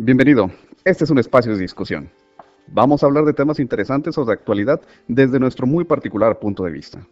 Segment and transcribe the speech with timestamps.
[0.00, 0.48] Bienvenido.
[0.84, 2.08] Este es un espacio de discusión.
[2.68, 6.70] Vamos a hablar de temas interesantes o de actualidad desde nuestro muy particular punto de
[6.70, 7.04] vista.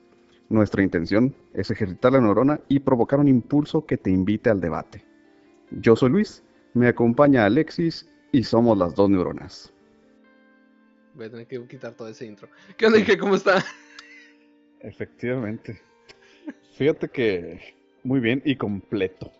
[0.48, 5.04] Nuestra intención es ejercitar la neurona y provocar un impulso que te invite al debate.
[5.72, 6.44] Yo soy Luis,
[6.74, 9.72] me acompaña Alexis y somos las dos neuronas.
[11.14, 12.48] Voy a tener que quitar todo ese intro.
[12.76, 13.00] ¿Qué onda?
[13.18, 13.64] ¿Cómo está?
[14.78, 15.82] Efectivamente.
[16.76, 17.74] Fíjate que
[18.04, 19.32] muy bien y completo.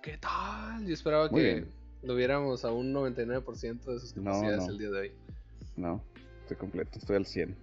[0.00, 0.86] ¿Qué tal?
[0.86, 1.83] Yo esperaba Muy que bien.
[2.04, 4.70] Lo viéramos a un 99% de sus capacidades no.
[4.70, 5.12] el día de hoy.
[5.76, 6.02] No,
[6.42, 7.56] estoy completo, estoy al 100.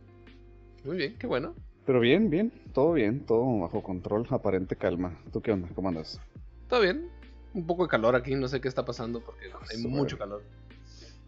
[0.83, 1.55] Muy bien, qué bueno.
[1.85, 5.17] Pero bien, bien, todo bien, todo bajo control, aparente calma.
[5.31, 5.69] ¿Tú qué onda?
[5.75, 6.19] ¿Cómo andas?
[6.67, 7.09] Todo bien.
[7.53, 10.43] Un poco de calor aquí, no sé qué está pasando porque hay mucho calor.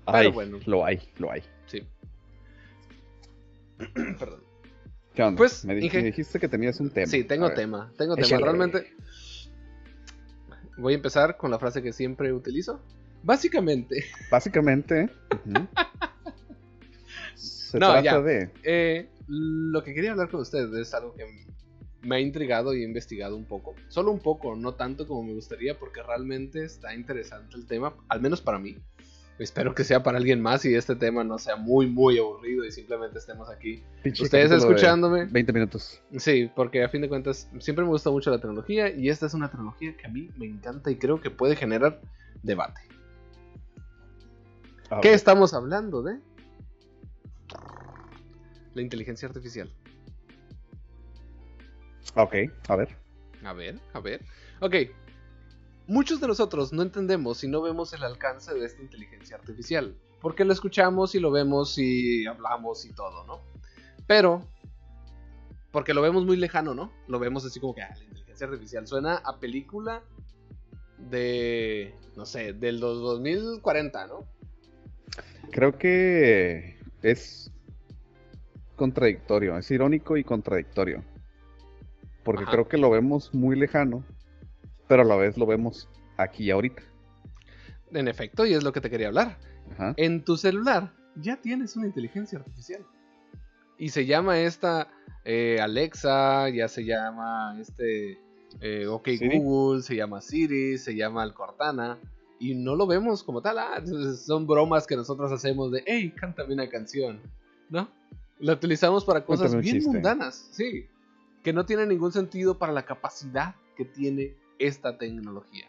[0.05, 0.59] Pero Ay, bueno.
[0.65, 1.43] lo hay, lo hay.
[1.67, 1.81] Sí.
[4.19, 4.41] Perdón.
[5.13, 5.37] ¿Qué onda?
[5.37, 7.07] Pues, me, dijiste que tenías un tema.
[7.07, 7.91] Sí, tengo tema.
[7.97, 8.37] Tengo tema.
[8.37, 8.93] Realmente.
[10.77, 12.81] Voy a empezar con la frase que siempre utilizo.
[13.23, 15.09] Básicamente, Básicamente,
[17.35, 18.21] se No, trata ya.
[18.21, 18.49] de...
[18.63, 21.25] eh, lo que quería hablar con ustedes es algo que
[22.01, 23.75] me ha intrigado y he investigado un poco.
[23.87, 28.21] Solo un poco, no tanto como me gustaría, porque realmente está interesante el tema, al
[28.21, 28.77] menos para mí.
[29.39, 32.71] Espero que sea para alguien más y este tema no sea muy, muy aburrido y
[32.71, 33.81] simplemente estemos aquí.
[34.21, 35.25] Ustedes escuchándome.
[35.25, 36.01] 20 minutos.
[36.17, 39.33] Sí, porque a fin de cuentas siempre me gusta mucho la tecnología y esta es
[39.33, 41.99] una tecnología que a mí me encanta y creo que puede generar
[42.43, 42.81] debate.
[44.97, 46.19] A ¿Qué estamos hablando de?
[48.73, 49.69] La inteligencia artificial.
[52.15, 52.35] Ok,
[52.67, 52.89] a ver.
[53.43, 54.23] A ver, a ver.
[54.61, 54.75] Ok.
[55.87, 59.95] Muchos de nosotros no entendemos y no vemos el alcance de esta inteligencia artificial.
[60.21, 63.41] Porque lo escuchamos y lo vemos y hablamos y todo, ¿no?
[64.07, 64.47] Pero...
[65.71, 66.91] Porque lo vemos muy lejano, ¿no?
[67.07, 70.03] Lo vemos así como que ah, la inteligencia artificial suena a película
[70.97, 71.95] de...
[72.15, 74.19] No sé, del dos- 2040, ¿no?
[75.53, 77.51] Creo que es
[78.75, 81.03] contradictorio, es irónico y contradictorio.
[82.23, 82.51] Porque Ajá.
[82.51, 84.03] creo que lo vemos muy lejano,
[84.87, 86.81] pero a la vez lo vemos aquí y ahorita.
[87.91, 89.37] En efecto, y es lo que te quería hablar.
[89.73, 89.93] Ajá.
[89.97, 92.83] En tu celular ya tienes una inteligencia artificial.
[93.77, 94.89] Y se llama esta
[95.23, 98.17] eh, Alexa, ya se llama este
[98.59, 99.37] eh, OK Siri.
[99.37, 101.99] Google, se llama Siri, se llama el Cortana.
[102.39, 103.57] Y no lo vemos como tal.
[103.59, 103.81] ah,
[104.17, 107.21] son bromas que nosotros hacemos de, hey, cántame una canción.
[107.69, 107.89] ¿No?
[108.39, 110.87] La utilizamos para cosas Cuéntame bien mundanas, sí.
[111.43, 115.65] Que no tienen ningún sentido para la capacidad que tiene esta tecnología.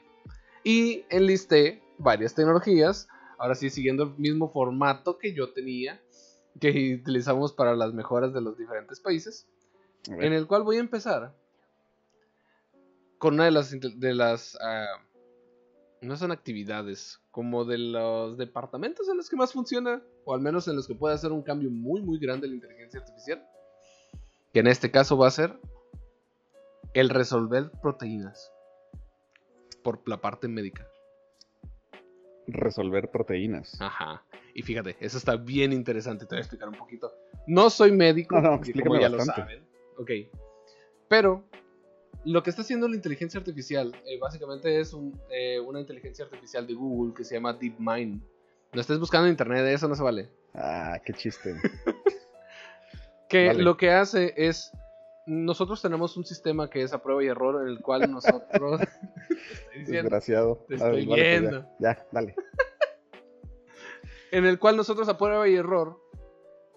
[0.64, 3.08] Y enlisté varias tecnologías
[3.38, 6.00] ahora sí siguiendo el mismo formato que yo tenía,
[6.60, 9.46] que utilizamos para las mejoras de los diferentes países,
[10.06, 11.34] en el cual voy a empezar
[13.18, 15.00] con una de las, de las ah,
[16.04, 20.68] no son actividades, como de los departamentos en los que más funciona, o al menos
[20.68, 23.44] en los que puede hacer un cambio muy, muy grande la inteligencia artificial,
[24.52, 25.58] que en este caso va a ser
[26.92, 28.52] el resolver proteínas
[29.82, 30.86] por la parte médica.
[32.46, 33.80] Resolver proteínas.
[33.80, 34.22] Ajá.
[34.54, 36.26] Y fíjate, eso está bien interesante.
[36.26, 37.12] Te voy a explicar un poquito.
[37.46, 39.16] No soy médico, No, como ya bastante.
[39.16, 39.66] lo saben.
[39.98, 40.10] Ok.
[41.08, 41.44] Pero
[42.24, 46.66] lo que está haciendo la inteligencia artificial, eh, básicamente es un, eh, una inteligencia artificial
[46.66, 48.22] de Google que se llama DeepMind.
[48.72, 50.30] No estés buscando en internet, eso no se vale.
[50.54, 51.54] Ah, qué chiste.
[53.26, 53.62] Que Vale.
[53.62, 54.70] lo que hace es.
[55.26, 58.80] Nosotros tenemos un sistema que es a prueba y error en el cual nosotros.
[59.28, 60.02] Te estoy diciendo.
[60.02, 60.64] Desgraciado.
[60.68, 61.60] te ver, estoy pues viendo.
[61.80, 62.34] ya, ya, dale.
[64.30, 66.03] en el cual nosotros a prueba y error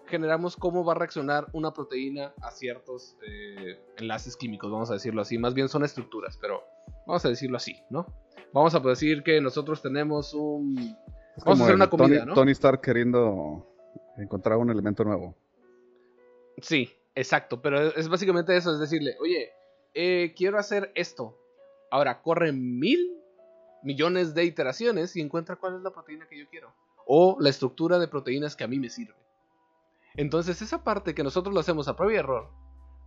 [0.08, 5.22] generamos cómo va a reaccionar una proteína a ciertos eh, enlaces químicos, vamos a decirlo
[5.22, 5.38] así.
[5.38, 6.64] Más bien son estructuras, pero
[7.06, 8.06] vamos a decirlo así, ¿no?
[8.52, 10.96] Vamos a decir que nosotros tenemos un...
[11.36, 12.34] Es Vamos a hacer una comida, Tony, ¿no?
[12.34, 13.66] Tony Stark queriendo
[14.16, 15.36] encontrar un elemento nuevo.
[16.60, 19.50] Sí, exacto, pero es básicamente eso, es decirle, oye,
[19.94, 21.38] eh, quiero hacer esto.
[21.90, 23.14] Ahora, corre mil
[23.82, 26.72] millones de iteraciones y encuentra cuál es la proteína que yo quiero.
[27.06, 29.14] O la estructura de proteínas que a mí me sirve.
[30.18, 32.48] Entonces, esa parte que nosotros lo hacemos a prueba y error,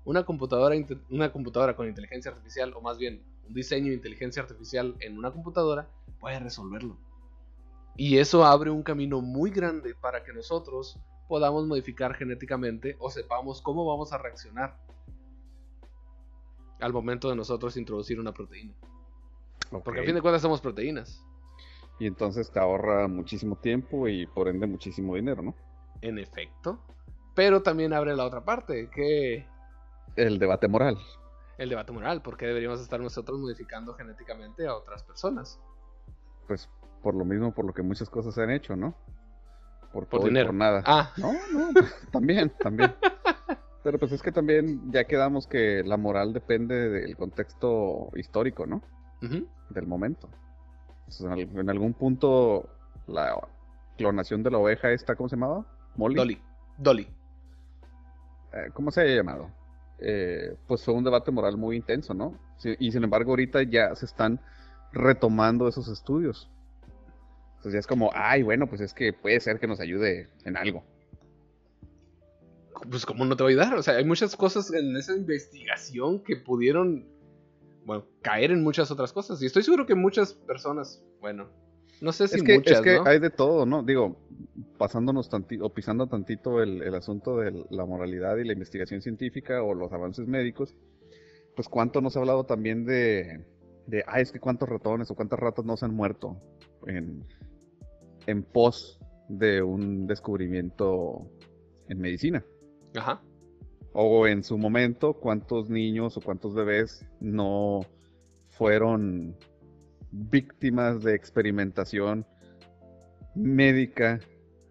[0.06, 0.78] una computadora,
[1.10, 5.30] una computadora con inteligencia artificial, o más bien un diseño de inteligencia artificial en una
[5.30, 5.90] computadora,
[6.22, 6.96] puede resolverlo.
[7.98, 13.62] Y eso abre un camino muy grande para que nosotros podamos modificar genéticamente o sepamos
[13.62, 14.78] cómo vamos a reaccionar
[16.80, 18.74] al momento de nosotros introducir una proteína.
[19.84, 21.25] Porque a fin de cuentas somos proteínas.
[22.00, 25.56] Y entonces te ahorra muchísimo tiempo y por ende muchísimo dinero, ¿no?
[26.00, 26.80] En efecto.
[27.36, 29.45] Pero también abre la otra parte, que
[30.16, 30.98] El debate moral.
[31.57, 35.60] el debate moral, porque deberíamos estar nosotros modificando genéticamente a otras personas.
[36.48, 36.69] Pues
[37.01, 38.95] por lo mismo por lo que muchas cosas se han hecho, ¿no?
[39.92, 40.48] Por, por dinero.
[40.48, 40.83] por nada.
[40.86, 41.12] Ah.
[41.18, 41.69] No, no,
[42.12, 42.94] también, también.
[43.84, 48.81] Pero pues es que también ya quedamos que la moral depende del contexto histórico, ¿no?
[49.69, 50.30] Del momento.
[51.19, 52.69] en, algún punto
[53.07, 53.36] la
[53.98, 55.66] clonación de la oveja esta, ¿cómo se llamaba?
[55.95, 56.16] Molly.
[56.16, 56.42] Dolly.
[56.77, 57.07] Dolly.
[58.53, 59.51] Eh, ¿Cómo se haya llamado?
[60.00, 62.38] Eh, pues fue un debate moral muy intenso, ¿no?
[62.63, 64.39] y sin embargo ahorita ya se están
[64.94, 66.48] retomando esos estudios.
[67.62, 70.57] Entonces ya es como, ay, bueno, pues es que puede ser que nos ayude en
[70.57, 70.83] algo.
[72.89, 76.24] Pues cómo no te va a ayudar, o sea, hay muchas cosas en esa investigación
[76.24, 77.07] que pudieron,
[77.86, 79.42] bueno, caer en muchas otras cosas.
[79.42, 81.50] Y estoy seguro que muchas personas, bueno,
[82.01, 83.83] no sé si es que, muchas, es que hay de todo, ¿no?
[83.83, 84.18] Digo,
[84.77, 89.62] pasándonos tantito, o pisando tantito el, el asunto de la moralidad y la investigación científica
[89.62, 90.75] o los avances médicos,
[91.56, 93.45] pues cuánto nos ha hablado también de,
[93.86, 96.38] de, ah, es que cuántos ratones o cuántas ratas no se han muerto
[96.88, 97.24] en,
[98.25, 99.00] en pos
[99.30, 101.30] de un descubrimiento
[101.88, 102.44] en medicina.
[102.95, 103.21] Ajá.
[103.94, 107.81] O en su momento, cuántos niños o cuántos bebés no
[108.50, 109.36] fueron
[110.12, 112.25] víctimas de experimentación
[113.36, 114.19] médica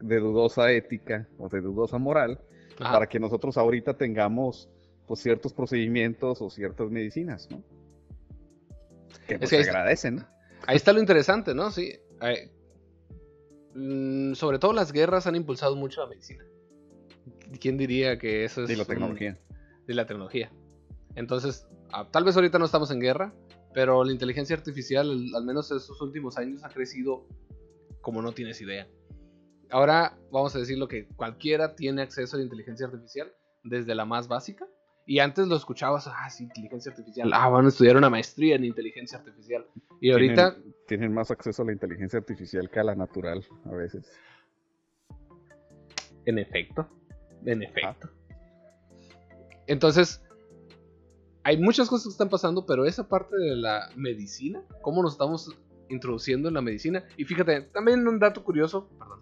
[0.01, 2.41] de dudosa ética o de dudosa moral
[2.79, 4.69] para que nosotros ahorita tengamos
[5.07, 7.63] pues, ciertos procedimientos o ciertas medicinas, ¿no?
[9.27, 10.25] Que, pues, se agradecen.
[10.67, 11.71] Ahí está lo interesante, ¿no?
[11.71, 11.99] Sí.
[13.75, 16.45] Mm, sobre todo las guerras han impulsado mucho la medicina.
[17.61, 18.69] ¿Quién diría que eso es...
[18.69, 19.39] De la tecnología.
[19.87, 20.51] de la tecnología.
[21.17, 23.35] Entonces, ah, tal vez ahorita no estamos en guerra,
[23.73, 27.27] pero la inteligencia artificial, al menos en estos últimos años, ha crecido
[28.01, 28.89] como no tienes idea.
[29.71, 33.33] Ahora vamos a decir lo que cualquiera tiene acceso a la inteligencia artificial,
[33.63, 34.67] desde la más básica.
[35.07, 37.31] Y antes lo escuchabas, ah, sí, inteligencia artificial.
[37.33, 39.67] Ah, van a estudiar una maestría en inteligencia artificial.
[40.01, 40.57] Y ahorita...
[40.87, 44.13] Tienen, más acceso a la inteligencia artificial que a la natural, a veces.
[46.27, 46.89] En efecto,
[47.45, 48.11] en efecto.
[49.67, 50.21] Entonces,
[51.43, 55.57] hay muchas cosas que están pasando, pero esa parte de la medicina, cómo nos estamos
[55.89, 57.05] introduciendo en la medicina.
[57.17, 59.21] Y fíjate, también un dato curioso, perdón,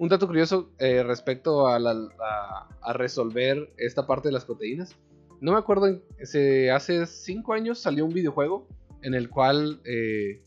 [0.00, 1.78] un dato curioso eh, respecto a,
[2.94, 4.96] resolver esta parte de las proteínas.
[5.42, 8.66] No me acuerdo, hace 5 años salió un videojuego
[9.02, 10.42] en el cual eh,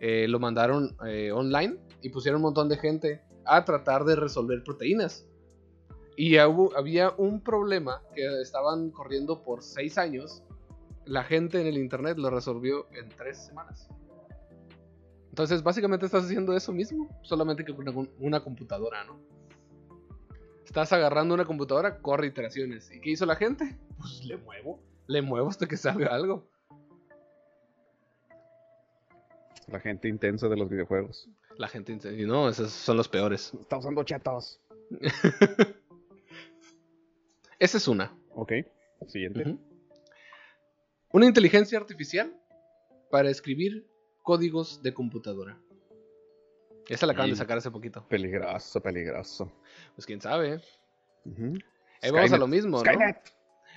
[0.00, 0.96] eh, lo mandaron
[1.32, 5.26] online y pusieron un montón de gente a tratar de resolver proteínas.
[6.20, 10.42] Y había un problema que estaban corriendo por 6 años.
[11.06, 13.88] La gente en el internet lo resolvió en 3 semanas.
[15.30, 19.18] Entonces, básicamente estás haciendo eso mismo, solamente que con una, computadora, ¿no?
[20.62, 22.90] Estás agarrando una computadora, corre iteraciones.
[22.94, 23.78] ¿Y qué hizo la gente?
[23.96, 26.46] Pues le muevo, le muevo hasta que salga algo.
[29.68, 31.30] La gente intensa de los videojuegos.
[31.56, 32.20] La gente intensa.
[32.20, 33.54] Y no, esos son los peores.
[33.58, 34.60] Está usando chatos.
[37.60, 38.16] Esa es una.
[38.30, 38.52] Ok.
[39.06, 39.58] Siguiente.
[41.12, 42.34] Una inteligencia artificial
[43.10, 43.86] para escribir
[44.22, 45.60] códigos de computadora.
[46.88, 48.06] Esa la acaban de sacar hace poquito.
[48.08, 49.52] Peligroso, peligroso.
[49.94, 50.62] Pues quién sabe.
[52.02, 52.90] Ahí vamos a lo mismo, ¿no?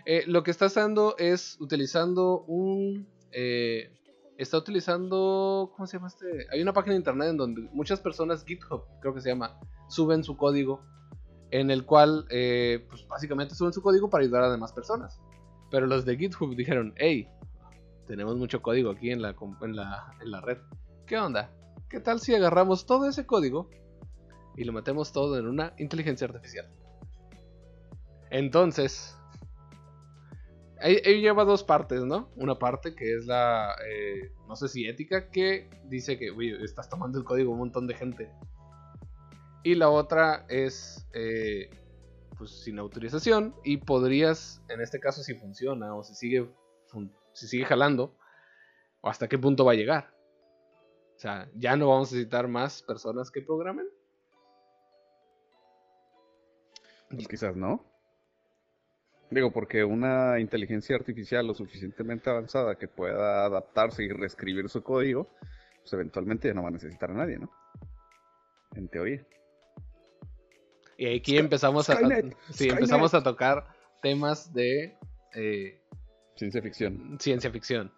[0.06, 3.08] Eh, lo que está haciendo es utilizando un.
[3.32, 3.92] Eh,
[4.38, 5.74] está utilizando.
[5.76, 6.48] ¿Cómo se llama este?
[6.52, 9.60] Hay una página de internet en donde muchas personas, GitHub, creo que se llama,
[9.90, 10.86] suben su código.
[11.54, 15.22] En el cual, eh, pues básicamente suben su código para ayudar a demás personas.
[15.70, 17.28] Pero los de GitHub dijeron: Hey,
[18.08, 20.58] tenemos mucho código aquí en la, en la, red.
[21.06, 21.52] ¿Qué onda?
[21.90, 23.70] ¿Qué tal si agarramos todo ese código
[24.58, 26.68] y lo metemos todo en una inteligencia artificial?
[28.32, 29.16] Entonces,
[30.82, 32.32] ahí, lleva dos partes, ¿no?
[32.36, 36.90] Una parte que es la, eh, no sé si ética, que dice que, oye, estás
[36.90, 38.32] tomando el código un montón de gente.
[39.64, 41.70] Y la otra es, eh,
[42.38, 46.50] pues sin autorización y podrías, en este caso si funciona o si sigue
[47.34, 48.16] si sigue jalando,
[49.02, 50.14] hasta qué punto va a llegar.
[51.16, 53.88] O sea, ya no vamos a necesitar más personas que programen.
[57.10, 57.84] Pues quizás no.
[59.30, 65.28] Digo, porque una inteligencia artificial lo suficientemente avanzada que pueda adaptarse y reescribir su código,
[65.82, 67.52] pues eventualmente ya no va a necesitar a nadie, ¿no?
[68.76, 69.26] En teoría.
[71.04, 71.98] Y aquí empezamos a,
[72.52, 73.66] sí, empezamos a tocar
[74.02, 74.98] temas de
[75.36, 75.82] eh,
[76.38, 77.18] Ciencia ficción.
[77.20, 77.92] Ciencia ficción.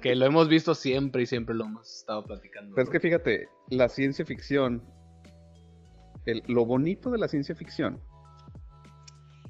[0.00, 2.74] que lo hemos visto siempre y siempre lo hemos estado platicando.
[2.74, 4.82] Pero es que fíjate, la ciencia ficción,
[6.46, 8.00] lo bonito de la ciencia ficción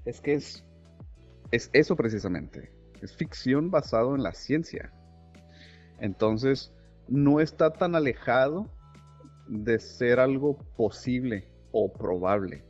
[0.05, 0.65] es que es,
[1.53, 2.73] es eso precisamente.
[3.03, 4.93] Es ficción basado en la ciencia.
[6.01, 6.75] Entonces,
[7.07, 8.69] no está tan alejado
[9.47, 12.66] de ser algo posible o probable.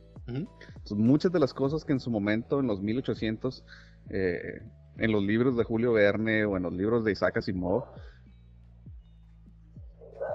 [0.91, 3.63] Muchas de las cosas que en su momento, en los 1800,
[4.09, 4.61] eh,
[4.97, 7.85] en los libros de Julio Verne o en los libros de Isaac Asimov,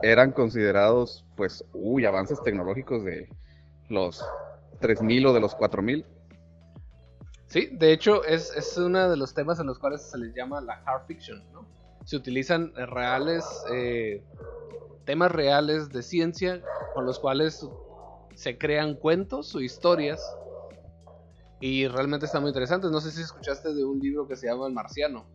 [0.03, 3.29] eran considerados, pues, uy, avances tecnológicos de
[3.89, 4.25] los
[4.81, 6.05] 3000 o de los 4000.
[7.47, 10.61] Sí, de hecho es, es uno de los temas en los cuales se les llama
[10.61, 11.67] la hard fiction, ¿no?
[12.05, 14.25] Se utilizan reales, eh,
[15.05, 16.63] temas reales de ciencia
[16.95, 17.69] con los cuales
[18.35, 20.21] se crean cuentos o historias
[21.61, 22.91] y realmente están muy interesantes.
[22.91, 25.27] No sé si escuchaste de un libro que se llama El Marciano,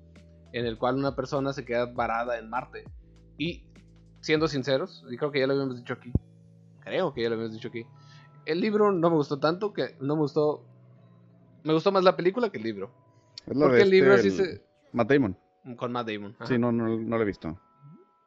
[0.51, 2.83] en el cual una persona se queda varada en Marte.
[3.37, 3.65] Y
[4.19, 6.11] siendo sinceros, y creo que ya lo habíamos dicho aquí,
[6.81, 7.85] creo que ya lo habíamos dicho aquí,
[8.45, 10.65] el libro no me gustó tanto que no me gustó,
[11.63, 12.91] me gustó más la película que el libro.
[13.45, 14.65] Porque el libro este, sí se...
[14.91, 15.37] Matt Damon.
[15.77, 16.35] Con Matt Damon.
[16.45, 17.57] Sí, no, no, no lo he visto.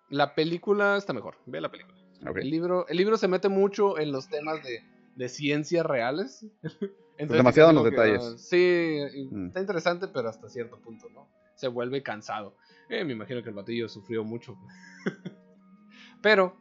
[0.08, 1.99] La película está mejor, ve la película.
[2.20, 4.82] El, libro, el libro se mete mucho en los temas de,
[5.16, 6.46] de ciencias reales.
[7.18, 8.34] demasiado en los detalles.
[8.40, 8.98] sí,
[9.30, 9.46] mm.
[9.46, 11.28] está interesante, pero hasta cierto punto, ¿no?
[11.54, 12.56] Se vuelve cansado.
[12.88, 14.56] Eh, me imagino que el batillo sufrió mucho.
[16.22, 16.56] pero,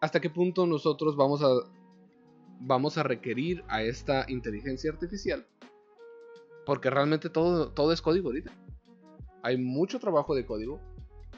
[0.00, 1.48] ¿hasta qué punto nosotros vamos a,
[2.60, 5.46] vamos a requerir a esta inteligencia artificial?
[6.64, 8.52] Porque realmente todo, todo es código ahorita.
[9.42, 10.80] Hay mucho trabajo de código.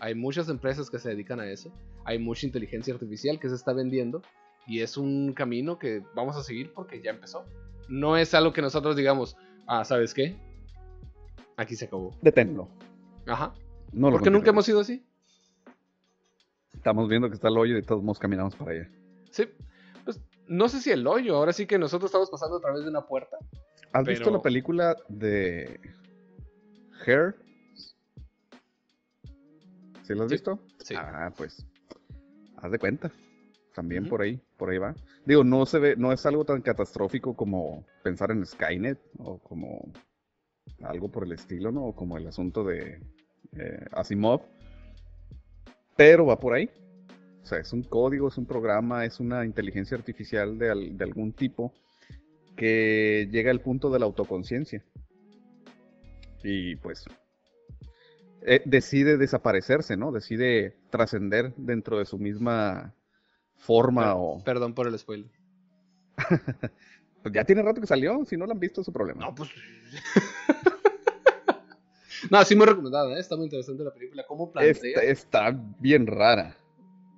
[0.00, 1.72] Hay muchas empresas que se dedican a eso.
[2.04, 4.22] Hay mucha inteligencia artificial que se está vendiendo.
[4.66, 7.44] Y es un camino que vamos a seguir porque ya empezó.
[7.88, 9.36] No es algo que nosotros digamos,
[9.66, 10.36] ah, ¿sabes qué?
[11.56, 12.16] Aquí se acabó.
[12.22, 12.68] Deténlo.
[13.26, 13.54] Ajá.
[13.92, 15.04] No porque nunca hemos sido así.
[16.74, 18.90] Estamos viendo que está el hoyo y todos nos caminamos para allá.
[19.30, 19.48] Sí.
[20.04, 22.90] Pues no sé si el hoyo, ahora sí que nosotros estamos pasando a través de
[22.90, 23.38] una puerta.
[23.92, 25.80] ¿Has visto la película de
[27.06, 27.36] Hair?
[30.04, 30.60] ¿Sí lo has visto?
[30.78, 30.94] Sí.
[30.96, 31.66] Ah, pues.
[32.58, 33.10] Haz de cuenta.
[33.74, 34.94] También por ahí, por ahí va.
[35.24, 39.92] Digo, no se ve, no es algo tan catastrófico como pensar en Skynet o como
[40.82, 41.86] algo por el estilo, ¿no?
[41.86, 43.00] O como el asunto de
[43.56, 44.42] eh, Asimov.
[45.96, 46.70] Pero va por ahí.
[47.42, 51.32] O sea, es un código, es un programa, es una inteligencia artificial de, de algún
[51.32, 51.72] tipo
[52.56, 54.84] que llega al punto de la autoconciencia.
[56.42, 57.06] Y pues
[58.46, 60.12] eh, decide desaparecerse, ¿no?
[60.12, 62.94] Decide trascender dentro de su misma
[63.56, 64.44] forma o...
[64.44, 65.30] Perdón por el spoiler.
[67.22, 69.24] pues ya tiene rato que salió, si no lo han visto es su problema.
[69.24, 69.48] No, pues...
[72.30, 73.20] no, sí muy recomendada, ¿eh?
[73.20, 74.24] está muy interesante la película.
[74.28, 75.02] ¿Cómo plantea?
[75.02, 76.54] Está, bien rara.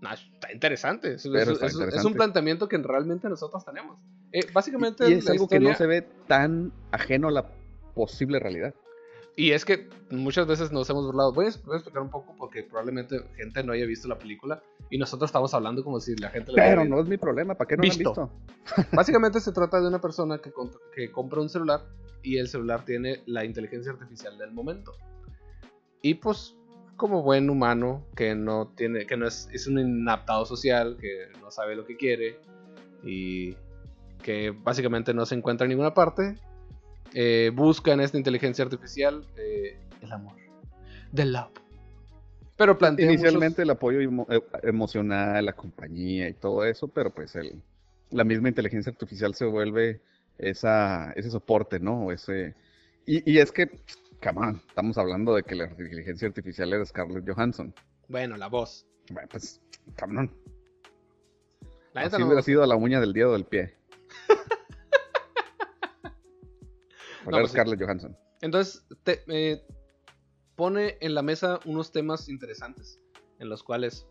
[0.01, 1.15] No, está interesante.
[1.15, 3.99] Es, un planteamiento que realmente nosotros tenemos.
[4.31, 5.11] Eh, básicamente...
[5.11, 7.51] Y, es algo que no se ve tan ajeno a la
[7.95, 8.75] posible realidad.
[9.39, 11.31] Y es que muchas veces nos hemos burlado.
[11.33, 15.29] Voy a, explicar un poco porque probablemente gente no haya visto la película y nosotros
[15.29, 16.53] estamos hablando como si la gente...
[16.55, 18.31] Pero no es mi problema, ¿para qué no lo han visto?
[18.93, 20.51] Básicamente se trata de una persona que,
[20.95, 21.85] que compra un celular
[22.23, 24.93] y el celular tiene la inteligencia artificial del momento.
[26.01, 26.57] Y pues
[26.97, 31.51] como buen humano que no tiene que no es, es un inaptado social, que no
[31.51, 32.41] sabe lo que quiere
[33.05, 33.55] y
[34.23, 36.37] que básicamente no se encuentra en ninguna parte,
[37.15, 40.37] eh, busca en esta inteligencia artificial eh, el amor.
[41.15, 41.51] The love.
[42.57, 47.63] Pero plantea Inicialmente el apoyo eh, emocional, la compañía y todo eso, pero pues el,
[48.11, 50.01] la misma inteligencia artificial se vuelve
[50.39, 52.11] esa, ese soporte, ¿no?
[52.13, 52.55] Ese,
[53.07, 53.71] y, es que,
[54.21, 57.73] come estamos hablando de que la inteligencia artificial era Scarlett Johansson.
[58.09, 58.85] Bueno, la voz.
[59.11, 59.61] Bueno, pues,
[59.95, 60.33] cabrón.
[61.93, 63.75] La Así hubiera sido la uña del dedo del pie.
[67.31, 68.17] Pues Scarlett Johansson.
[68.41, 69.63] Entonces, te, eh,
[70.55, 73.01] pone en la mesa unos temas interesantes
[73.39, 74.07] en los cuales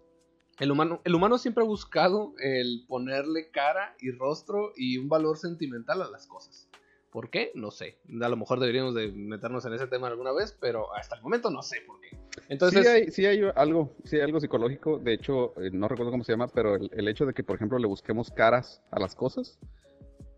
[0.59, 5.37] el humano, el humano siempre ha buscado el ponerle cara y rostro y un valor
[5.37, 6.69] sentimental a las cosas.
[7.11, 7.51] ¿Por qué?
[7.55, 7.97] No sé.
[8.21, 11.49] A lo mejor deberíamos de meternos en ese tema alguna vez, pero hasta el momento
[11.49, 12.09] no sé por qué.
[12.49, 14.99] Entonces, sí hay, algo, sí hay algo psicológico.
[14.99, 17.79] De hecho, eh, no recuerdo cómo se llama, pero el, hecho de que, por ejemplo,
[17.79, 19.59] le busquemos caras a las cosas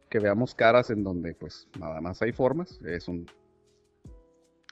[0.09, 3.29] que veamos caras en donde pues nada más hay formas, es un...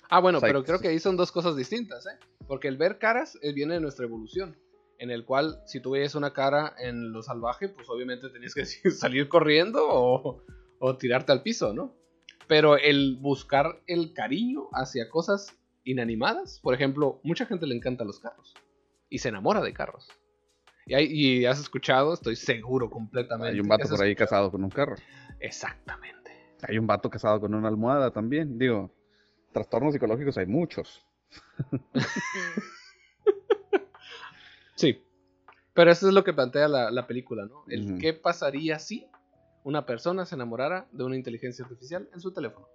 [0.09, 2.17] Ah, bueno, pero creo que ahí son dos cosas distintas, ¿eh?
[2.47, 4.55] Porque el ver caras eh, viene de nuestra evolución,
[4.99, 8.65] en el cual si tú veías una cara en lo salvaje, pues obviamente tenías que
[8.91, 10.43] salir corriendo o,
[10.79, 11.95] o tirarte al piso, ¿no?
[12.47, 18.19] Pero el buscar el cariño hacia cosas inanimadas, por ejemplo, mucha gente le encanta los
[18.19, 18.53] carros
[19.09, 20.07] y se enamora de carros.
[20.85, 23.53] Y, y, has escuchado, estoy seguro completamente.
[23.53, 24.95] Hay un vato por ahí casado con un carro.
[25.39, 26.31] Exactamente.
[26.67, 28.57] Hay un vato casado con una almohada también.
[28.57, 28.91] Digo,
[29.51, 31.05] trastornos psicológicos hay muchos.
[34.75, 35.01] sí.
[35.73, 37.65] Pero eso es lo que plantea la, la película, ¿no?
[37.67, 39.07] El qué pasaría si
[39.63, 42.67] una persona se enamorara de una inteligencia artificial en su teléfono.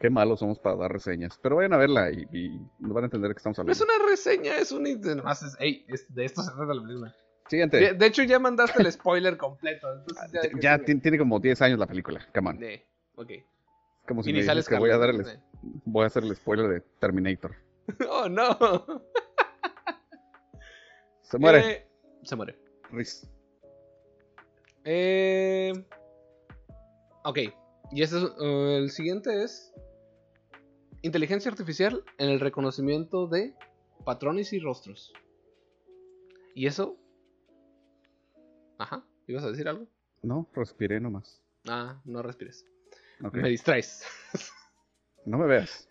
[0.00, 1.38] Qué malos somos para dar reseñas.
[1.42, 3.72] Pero vayan a verla y, y nos van a entender de qué estamos hablando.
[3.72, 4.82] es una reseña, es un...
[5.16, 7.14] Nomás es, ey, es- de esto se trata la película.
[7.48, 7.76] Siguiente.
[7.78, 9.88] De, de hecho, ya mandaste el spoiler completo.
[10.60, 12.26] Ya, tiene, como 10 años la película.
[12.34, 12.58] Come on.
[13.16, 13.30] Ok.
[14.06, 15.24] Como si Y me dices que voy a, dar el,
[15.84, 17.54] voy a hacer el spoiler de Terminator.
[18.08, 18.48] Oh, no.
[21.22, 21.70] Se muere.
[21.70, 21.86] Eh,
[22.22, 22.56] se muere.
[22.90, 23.28] Riz.
[24.84, 25.72] Eh,
[27.24, 27.38] ok.
[27.92, 29.74] Y este es, eh, el siguiente es
[31.02, 33.54] inteligencia artificial en el reconocimiento de
[34.04, 35.12] patrones y rostros.
[36.54, 36.96] ¿Y eso?
[38.78, 39.04] Ajá.
[39.26, 39.86] ¿Ibas a decir algo?
[40.22, 41.42] No, respiré nomás.
[41.66, 42.64] Ah, no respires.
[43.32, 44.04] Me distraes.
[45.26, 45.88] No me veas.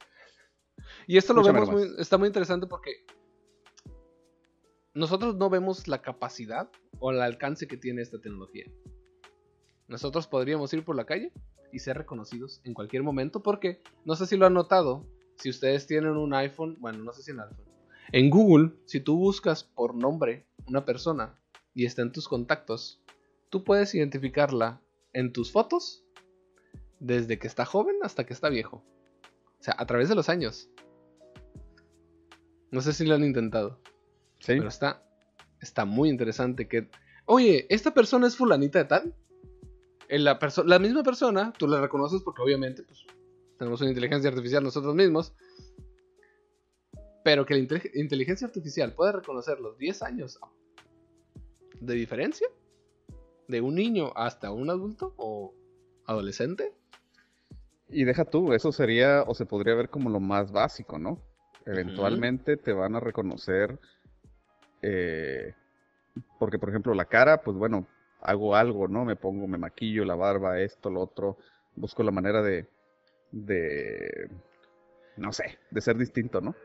[1.07, 3.03] Y esto lo vemos muy, está muy interesante porque
[4.93, 8.65] nosotros no vemos la capacidad o el alcance que tiene esta tecnología.
[9.87, 11.31] Nosotros podríamos ir por la calle
[11.71, 15.03] y ser reconocidos en cualquier momento porque no sé si lo han notado,
[15.37, 17.65] si ustedes tienen un iPhone, bueno, no sé si en iPhone.
[18.11, 21.39] En Google, si tú buscas por nombre una persona
[21.73, 23.01] y está en tus contactos,
[23.49, 24.81] tú puedes identificarla
[25.13, 26.03] en tus fotos
[26.99, 28.83] desde que está joven hasta que está viejo.
[29.59, 30.69] O sea, a través de los años.
[32.71, 33.79] No sé si lo han intentado.
[34.39, 34.53] Sí.
[34.57, 35.03] Pero está,
[35.61, 36.89] está muy interesante que...
[37.25, 39.15] Oye, esta persona es fulanita de tal.
[40.09, 43.05] En la, la misma persona, tú la reconoces porque obviamente pues,
[43.57, 45.33] tenemos una inteligencia artificial nosotros mismos.
[47.23, 50.39] Pero que la inte- inteligencia artificial pueda reconocer los 10 años
[51.85, 52.47] de diferencia
[53.47, 55.53] de un niño hasta un adulto o
[56.05, 56.73] adolescente.
[57.89, 61.19] Y deja tú, eso sería o se podría ver como lo más básico, ¿no?
[61.65, 63.79] Eventualmente te van a reconocer,
[64.81, 65.53] eh,
[66.39, 67.87] porque por ejemplo la cara, pues bueno,
[68.21, 69.05] hago algo, ¿no?
[69.05, 71.37] Me pongo, me maquillo, la barba, esto, lo otro,
[71.75, 72.67] busco la manera de,
[73.31, 74.29] de,
[75.17, 76.55] no sé, de ser distinto, ¿no?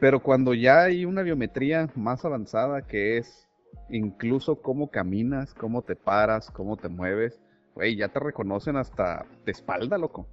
[0.00, 3.47] Pero cuando ya hay una biometría más avanzada que es
[3.90, 7.40] incluso cómo caminas, cómo te paras, cómo te mueves,
[7.74, 10.26] güey, ya te reconocen hasta de espalda, loco.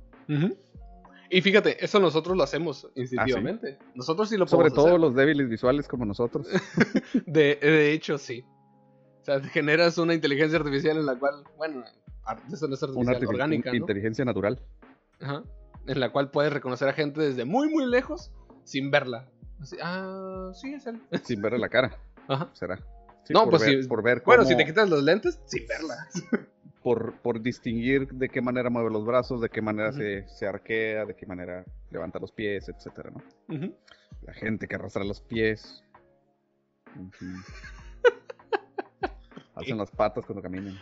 [1.29, 3.77] Y fíjate, eso nosotros lo hacemos instintivamente.
[3.95, 4.99] Nosotros sí lo Ah, Sobre podemos todo hacer.
[5.01, 6.47] los débiles visuales como nosotros.
[7.25, 8.43] De, de hecho, sí.
[9.21, 11.83] O sea, generas una inteligencia artificial en la cual, bueno,
[12.51, 13.75] eso no es Una artificial, artifi- orgánica, ¿no?
[13.77, 14.59] inteligencia natural.
[15.19, 15.43] Ajá.
[15.87, 18.31] En la cual puedes reconocer a gente desde muy, muy lejos
[18.63, 19.27] sin verla.
[19.59, 21.01] Así, ah, sí, es él.
[21.23, 22.49] Sin verle la cara, Ajá.
[22.53, 22.79] será.
[23.25, 23.89] Sí, No, por pues ver, sí.
[23.89, 26.07] Por ver Bueno, si te quitas los lentes, sin verla.
[26.83, 31.05] por, por distinguir de qué manera mueve los brazos, de qué manera se, se arquea,
[31.05, 33.23] de qué manera levanta los pies, etcétera, ¿no?
[34.21, 35.83] La gente que arrastra los pies.
[39.55, 40.77] Hacen las patas cuando caminan.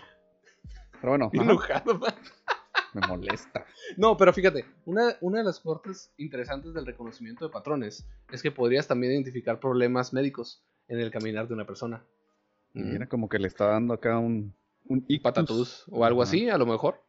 [0.99, 2.13] Pero bueno, enojado, man.
[2.93, 3.65] me molesta.
[3.97, 8.51] No, pero fíjate, una, una de las partes interesantes del reconocimiento de patrones es que
[8.51, 12.03] podrías también identificar problemas médicos en el caminar de una persona.
[12.73, 14.55] Mira, como que le está dando acá un,
[14.87, 15.21] un ictus.
[15.21, 17.01] patatús o algo así, a lo mejor.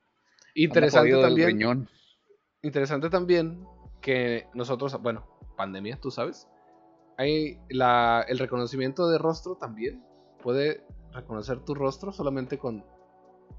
[0.54, 1.88] Interesante también.
[2.62, 3.66] Interesante también
[4.00, 6.46] que nosotros, bueno, pandemia, tú sabes.
[7.16, 10.04] Hay la, el reconocimiento de rostro también.
[10.42, 12.84] Puede reconocer tu rostro solamente con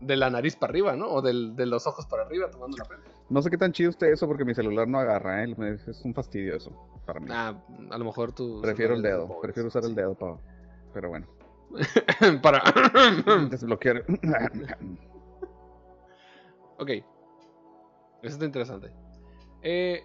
[0.02, 1.08] de la nariz para arriba, ¿no?
[1.08, 3.04] O del- de los ojos para arriba tomando la pena.
[3.30, 5.56] No sé qué tan chido esté eso porque mi celular no agarra, ¿eh?
[5.88, 6.72] Es un fastidio eso
[7.06, 7.28] para mí.
[7.32, 7.60] Ah,
[7.92, 8.60] a lo mejor tú.
[8.62, 10.38] Prefiero el dedo, prefiero usar el dedo para...
[10.94, 11.28] Pero bueno.
[12.42, 12.62] para.
[13.50, 14.04] Desbloquear.
[16.78, 16.90] ok.
[16.90, 18.92] Eso está interesante.
[19.62, 20.04] Eh,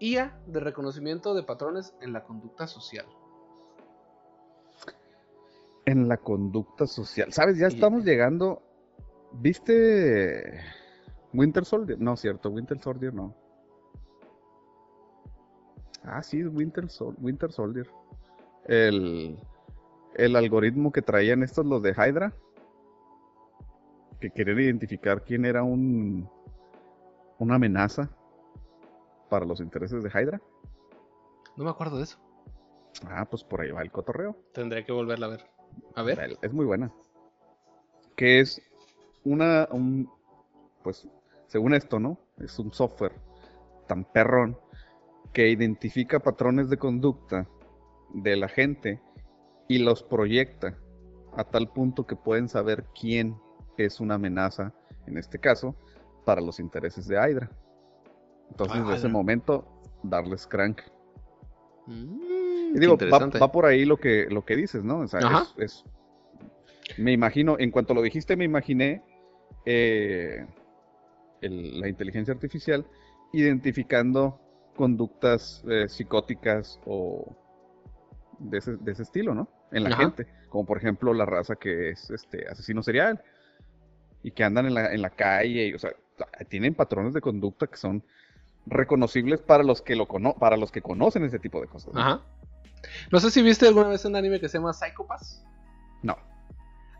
[0.00, 3.06] IA de reconocimiento de patrones en la conducta social.
[5.84, 7.32] en la conducta social.
[7.32, 7.58] ¿Sabes?
[7.58, 8.62] Ya estamos llegando.
[9.32, 10.60] ¿Viste
[11.32, 12.00] Winter Soldier?
[12.00, 13.34] No, cierto, Winter Soldier no.
[16.04, 17.88] Ah, sí, Winter, Sol- Winter Soldier.
[18.66, 19.38] El,
[20.14, 22.32] el algoritmo que traían estos los de Hydra.
[24.20, 26.28] Que querían identificar quién era un
[27.38, 28.08] una amenaza
[29.28, 30.40] para los intereses de Hydra.
[31.56, 32.18] No me acuerdo de eso.
[33.06, 34.36] Ah, pues por ahí va el cotorreo.
[34.52, 35.46] Tendré que volverla a ver.
[35.94, 36.38] A ver.
[36.40, 36.92] Es muy buena.
[38.16, 38.62] Que es
[39.24, 40.08] una, un,
[40.82, 41.08] pues,
[41.46, 42.18] según esto, ¿no?
[42.38, 43.14] Es un software
[43.88, 44.56] tan perrón
[45.32, 47.48] que identifica patrones de conducta
[48.14, 49.00] de la gente
[49.68, 50.78] y los proyecta
[51.36, 53.36] a tal punto que pueden saber quién
[53.78, 54.74] es una amenaza,
[55.06, 55.74] en este caso,
[56.24, 57.50] para los intereses de Hydra.
[58.50, 59.66] Entonces, Ah, desde ese momento,
[60.02, 60.80] darles crank.
[61.86, 62.74] Mm.
[62.74, 65.00] Y digo, va, va, por ahí lo que, lo que dices, ¿no?
[65.00, 65.20] O sea,
[65.58, 65.84] es,
[66.98, 69.02] me imagino, en cuanto lo dijiste, me imaginé
[69.64, 70.46] eh,
[71.40, 72.86] la inteligencia artificial
[73.32, 74.38] identificando
[74.76, 77.36] conductas eh, psicóticas o
[78.50, 79.48] de ese, de ese, estilo, ¿no?
[79.70, 80.26] En la gente.
[80.48, 83.22] Como por ejemplo la raza que es este asesino serial
[84.22, 85.90] y que andan en la, en la calle, y, o sea,
[86.48, 88.04] tienen patrones de conducta que son
[88.66, 91.94] reconocibles para los que lo para los que conocen ese tipo de cosas.
[91.96, 92.22] Ajá.
[93.10, 95.44] No sé si viste alguna vez un anime que se llama Psychopass.
[96.02, 96.16] No.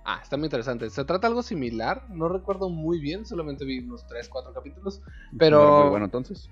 [0.04, 0.90] Ah, está muy interesante.
[0.90, 5.00] Se trata algo similar, no recuerdo muy bien, solamente vi unos 3, 4 capítulos,
[5.38, 5.90] pero...
[5.90, 6.50] bueno entonces.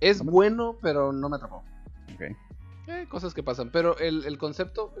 [0.00, 1.62] Es bueno, pero no me atrapó.
[2.14, 2.22] Ok.
[2.86, 4.94] Eh, cosas que pasan, pero el, concepto,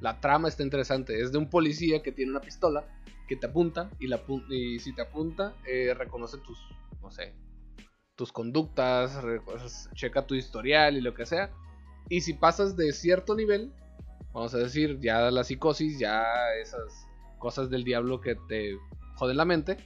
[0.00, 1.20] la trama está interesante.
[1.20, 2.84] Es de un policía que tiene una pistola
[3.26, 6.58] que te apunta y, la, y si te apunta, eh, reconoce tus,
[7.02, 7.34] no sé,
[8.14, 9.18] tus conductas,
[9.94, 11.50] checa tu historial y lo que sea.
[12.08, 13.72] Y si pasas de cierto nivel,
[14.32, 16.24] vamos a decir, ya la psicosis, ya
[16.60, 18.76] esas cosas del diablo que te
[19.16, 19.78] joden la mente,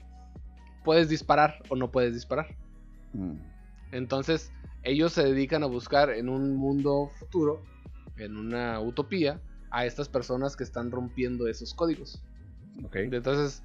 [0.83, 2.55] puedes disparar o no puedes disparar.
[3.13, 3.37] Mm.
[3.91, 4.51] Entonces,
[4.83, 7.61] ellos se dedican a buscar en un mundo futuro,
[8.17, 12.21] en una utopía, a estas personas que están rompiendo esos códigos.
[12.93, 13.61] Entonces,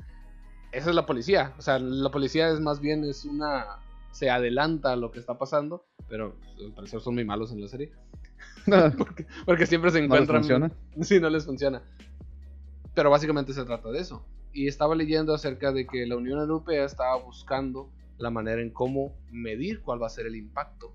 [0.73, 1.55] esa es la policía.
[1.59, 3.79] O sea, la policía es más bien es una
[4.11, 7.69] se adelanta a lo que está pasando, pero al parecer son muy malos en la
[7.69, 7.93] serie.
[9.47, 10.43] porque, siempre se encuentran.
[10.43, 10.73] ¿No les funciona?
[11.03, 11.83] Sí, no les funciona.
[12.95, 14.25] Pero básicamente se trata de eso.
[14.53, 19.13] Y estaba leyendo acerca de que la Unión Europea estaba buscando la manera en cómo
[19.33, 20.95] medir cuál va a ser el impacto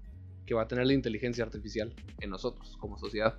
[0.50, 3.38] que va a tener la inteligencia artificial en nosotros como sociedad.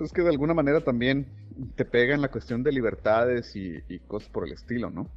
[0.00, 1.28] Es que de alguna manera también
[1.76, 5.08] te pega en la cuestión de libertades y, y cosas por el estilo, ¿no?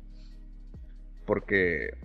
[1.25, 1.97] Porque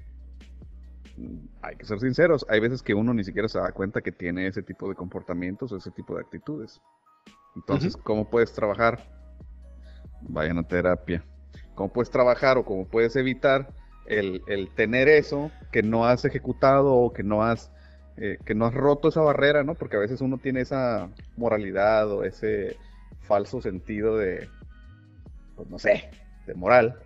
[1.61, 4.47] hay que ser sinceros, hay veces que uno ni siquiera se da cuenta que tiene
[4.47, 6.81] ese tipo de comportamientos o ese tipo de actitudes.
[7.55, 9.11] Entonces, ¿cómo puedes trabajar?
[10.23, 11.23] Vayan a terapia.
[11.75, 13.75] ¿Cómo puedes trabajar o cómo puedes evitar
[14.07, 17.71] el, tener eso que no has ejecutado o que no has,
[18.21, 19.75] eh, que no has roto esa barrera, ¿no?
[19.75, 22.77] Porque a veces uno tiene esa moralidad o ese
[23.23, 24.49] falso sentido de,
[25.55, 26.11] pues no sé,
[26.47, 26.99] de moral.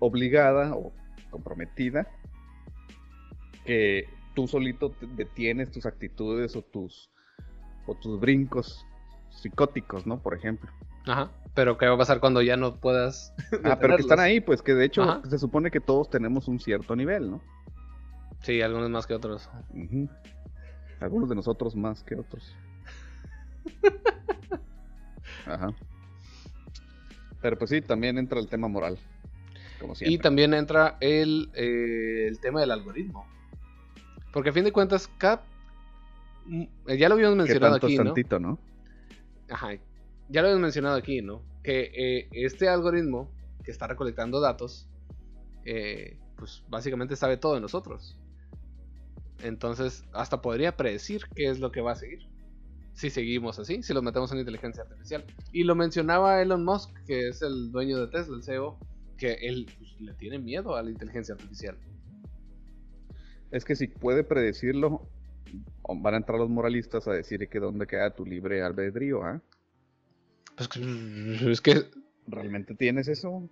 [0.00, 0.92] obligada o
[1.30, 2.08] comprometida
[3.64, 7.10] que tú solito detienes tus actitudes o tus,
[7.86, 8.84] o tus brincos
[9.30, 10.20] psicóticos, ¿no?
[10.20, 10.70] Por ejemplo.
[11.06, 11.30] Ajá.
[11.54, 13.32] Pero ¿qué va a pasar cuando ya no puedas?
[13.64, 16.58] ah, pero que están ahí, pues que de hecho se supone que todos tenemos un
[16.58, 17.42] cierto nivel, ¿no?
[18.42, 19.48] Sí, algunos más que otros.
[21.00, 22.54] Algunos de nosotros más que otros.
[25.46, 25.74] Ajá.
[27.40, 28.98] Pero pues sí, también entra el tema moral.
[29.80, 30.14] Como siempre.
[30.14, 33.26] Y también entra el, eh, el tema del algoritmo.
[34.32, 35.42] Porque a fin de cuentas, cada...
[36.46, 36.64] Mm,
[36.98, 38.14] ya lo habíamos mencionado aquí, ¿no?
[38.40, 38.58] ¿no?
[39.50, 39.74] Ajá.
[40.28, 41.42] Ya lo habíamos mencionado aquí, ¿no?
[41.62, 43.28] Que eh, este algoritmo
[43.64, 44.88] que está recolectando datos,
[45.64, 48.16] eh, pues básicamente sabe todo de nosotros.
[49.42, 52.28] Entonces, hasta podría predecir qué es lo que va a seguir.
[52.94, 55.24] Si seguimos así, si lo metemos en inteligencia artificial.
[55.52, 58.78] Y lo mencionaba Elon Musk, que es el dueño de Tesla, el CEO,
[59.16, 61.76] que él pues, le tiene miedo a la inteligencia artificial
[63.52, 65.06] es que si puede predecirlo,
[65.86, 69.40] van a entrar los moralistas a decir que dónde queda tu libre albedrío, ¿ah?
[70.56, 71.84] Pues es que
[72.26, 73.48] realmente tienes eso.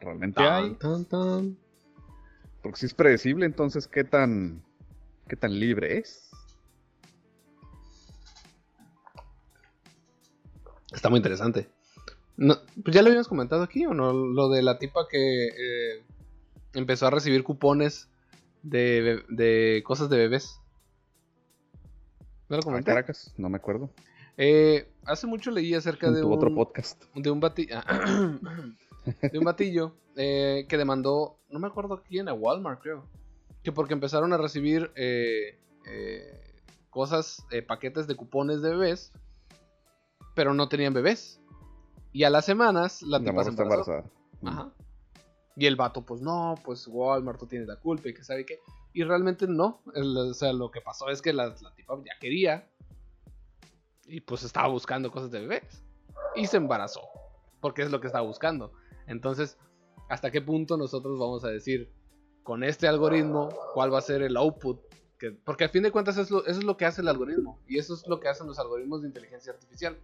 [0.00, 0.76] Realmente hay.
[2.62, 4.64] Porque si es predecible, entonces qué tan
[5.28, 6.30] qué tan libre es.
[10.92, 11.68] Está muy interesante.
[12.36, 14.12] pues ya lo habíamos comentado aquí, ¿o no?
[14.12, 16.04] Lo de la tipa que eh,
[16.74, 18.08] empezó a recibir cupones
[18.62, 20.60] de, de cosas de bebés.
[22.48, 22.90] ¿No lo ah, comenté?
[22.90, 23.90] Caracas, no me acuerdo.
[24.36, 27.02] Eh, hace mucho leí acerca de un, otro podcast.
[27.14, 27.80] De un, batillo,
[29.32, 33.04] de un batillo eh, que demandó, no me acuerdo quién, a Walmart creo.
[33.64, 35.58] Que porque empezaron a recibir eh,
[36.90, 39.10] cosas, paquetes de cupones de bebés,
[40.34, 41.40] pero no tenían bebés.
[42.12, 44.04] Y a las semanas la tipa se embarazada.
[44.44, 44.72] Ajá.
[45.56, 48.60] Y el vato, pues no, pues Walmart tú tienes la culpa y que sabe qué.
[48.92, 49.80] Y realmente no.
[49.94, 52.68] o sea, lo que pasó es que la, tipa ya quería.
[54.06, 55.84] Y pues estaba buscando cosas de bebés.
[56.34, 57.02] Y se embarazó.
[57.60, 58.72] Porque es lo que estaba buscando.
[59.06, 59.56] Entonces,
[60.08, 61.92] ¿hasta qué punto nosotros vamos a decir
[62.44, 64.80] con este algoritmo cuál va a ser el output?
[65.18, 67.60] Que, porque a fin de cuentas eso es, lo, que hace el algoritmo.
[67.66, 69.96] Y eso es lo que hacen los algoritmos de inteligencia artificial.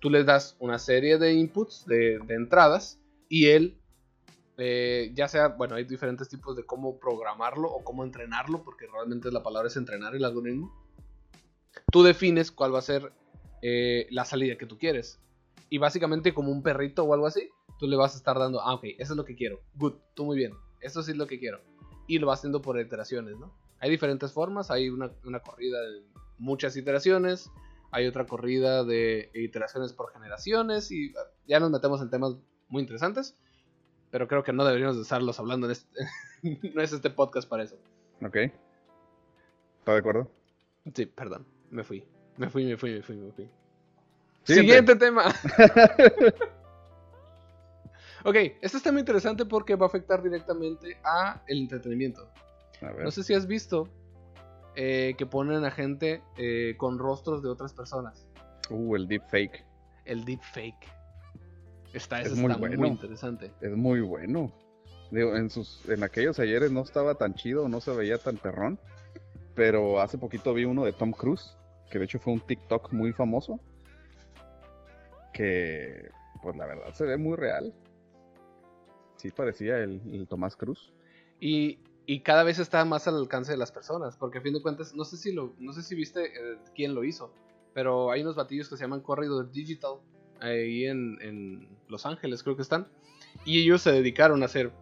[0.00, 3.78] Tú les das una serie de inputs, de, entradas, y él
[4.58, 9.30] eh, ya sea, bueno, hay diferentes tipos de cómo programarlo o cómo entrenarlo, porque realmente
[9.30, 10.74] la palabra es entrenar el algoritmo.
[11.90, 13.12] Tú defines cuál va a ser
[13.62, 15.20] eh, la salida que tú quieres.
[15.70, 18.74] Y básicamente como un perrito o algo así, tú le vas a estar dando, ah,
[18.74, 19.60] ok, eso es lo que quiero.
[19.74, 20.52] Good, tú muy bien.
[20.80, 21.60] Eso sí es lo que quiero.
[22.12, 23.54] Y lo vas haciendo por iteraciones, ¿no?
[23.78, 26.02] Hay diferentes formas, hay una, una corrida de
[26.36, 27.50] muchas iteraciones,
[27.90, 31.14] hay otra corrida de iteraciones por generaciones y
[31.46, 32.36] ya nos metemos en temas
[32.68, 33.34] muy interesantes,
[34.10, 35.88] pero creo que no deberíamos de estarlos hablando en este,
[36.74, 37.78] no es este podcast para eso.
[38.22, 38.36] Ok.
[38.36, 40.30] ¿Está de acuerdo?
[40.94, 42.04] Sí, perdón, me fui.
[42.36, 43.48] Me fui, me fui, me fui, me fui.
[44.44, 44.94] Siguiente.
[44.94, 45.34] Siguiente tema.
[48.24, 52.28] ok, este está muy interesante porque va a afectar directamente a el entretenimiento.
[52.80, 53.04] A ver.
[53.04, 53.88] No sé si has visto
[54.74, 58.26] eh, que ponen a gente eh, con rostros de otras personas.
[58.70, 59.64] Uh, el deepfake.
[60.04, 60.88] El deepfake.
[61.92, 62.94] Está, Es muy está muy bueno.
[62.94, 63.52] interesante.
[63.60, 64.50] Es muy bueno.
[65.10, 68.78] Digo, en sus, en aquellos ayeres no estaba tan chido, no se veía tan perrón.
[69.54, 71.54] Pero hace poquito vi uno de Tom Cruise,
[71.90, 73.60] que de hecho fue un TikTok muy famoso.
[75.34, 76.10] Que,
[76.42, 77.74] pues la verdad se ve muy real.
[79.16, 80.92] Sí parecía el, Tomás Cruz.
[81.40, 84.16] Y, y cada vez está más al alcance de las personas.
[84.16, 86.94] Porque a fin de cuentas, no sé si lo, no sé si viste eh, quién
[86.94, 87.32] lo hizo.
[87.74, 89.96] Pero hay unos batillos que se llaman Corridor Digital.
[90.40, 92.88] Ahí en, en Los Ángeles creo que están.
[93.44, 94.72] Y ellos se dedicaron a hacer.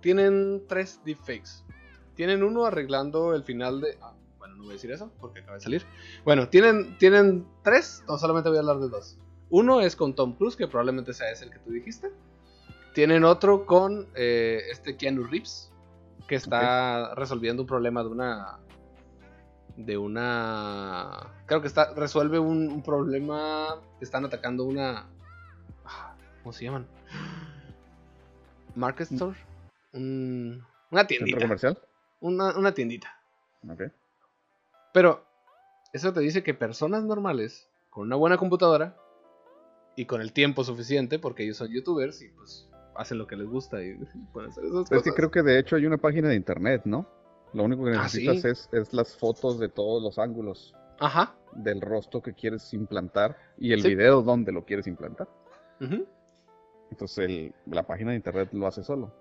[0.00, 1.64] Tienen tres deepfakes.
[2.14, 3.98] Tienen uno arreglando el final de.
[4.00, 5.82] ah, bueno, no voy a decir eso porque acaba de salir.
[6.24, 8.02] Bueno, tienen, tienen tres.
[8.08, 9.18] No, solamente voy a hablar de dos.
[9.50, 12.10] Uno es con Tom Cruise, que probablemente sea ese el que tú dijiste.
[12.96, 15.70] Tienen otro con eh, este Keanu Reeves,
[16.26, 18.58] que está resolviendo un problema de una.
[19.76, 21.34] De una.
[21.44, 21.92] Creo que está.
[21.92, 23.82] Resuelve un, un problema.
[24.00, 25.04] Están atacando una.
[26.42, 26.86] ¿Cómo se llaman?
[28.74, 29.36] Market Store.
[29.92, 31.38] Un- una ¿Centro tiendita.
[31.40, 31.78] comercial?
[32.20, 33.14] Una, una tiendita.
[33.68, 33.82] Ok.
[34.94, 35.22] Pero
[35.92, 38.96] eso te dice que personas normales, con una buena computadora
[39.96, 42.65] y con el tiempo suficiente, porque ellos son youtubers y pues
[42.98, 43.94] hacen lo que les gusta y
[44.32, 45.14] pueden hacer esas Es que cosas.
[45.14, 47.06] creo que de hecho hay una página de internet, ¿no?
[47.52, 48.48] Lo único que Ah, necesitas sí.
[48.48, 51.34] es, es las fotos de todos los ángulos Ajá.
[51.52, 53.88] del rostro que quieres implantar y el Sí.
[53.90, 55.28] video donde lo quieres implantar.
[55.80, 56.06] ujú.
[56.90, 59.12] Entonces el- la página de internet lo hace solo.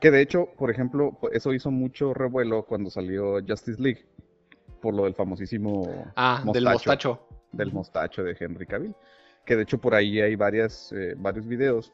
[0.00, 4.06] Que de hecho, por ejemplo, pues, eso hizo mucho revuelo cuando salió Justice League.
[4.80, 7.20] Por lo del famosísimo Ah, del mostacho.
[7.52, 8.94] del mostacho de Henry Cavill.
[9.44, 11.92] Que de hecho por ahí hay varias, eh, varios videos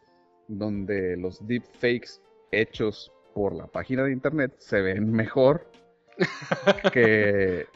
[0.49, 5.71] donde los deepfakes hechos por la página de internet se ven mejor
[6.93, 7.67] que,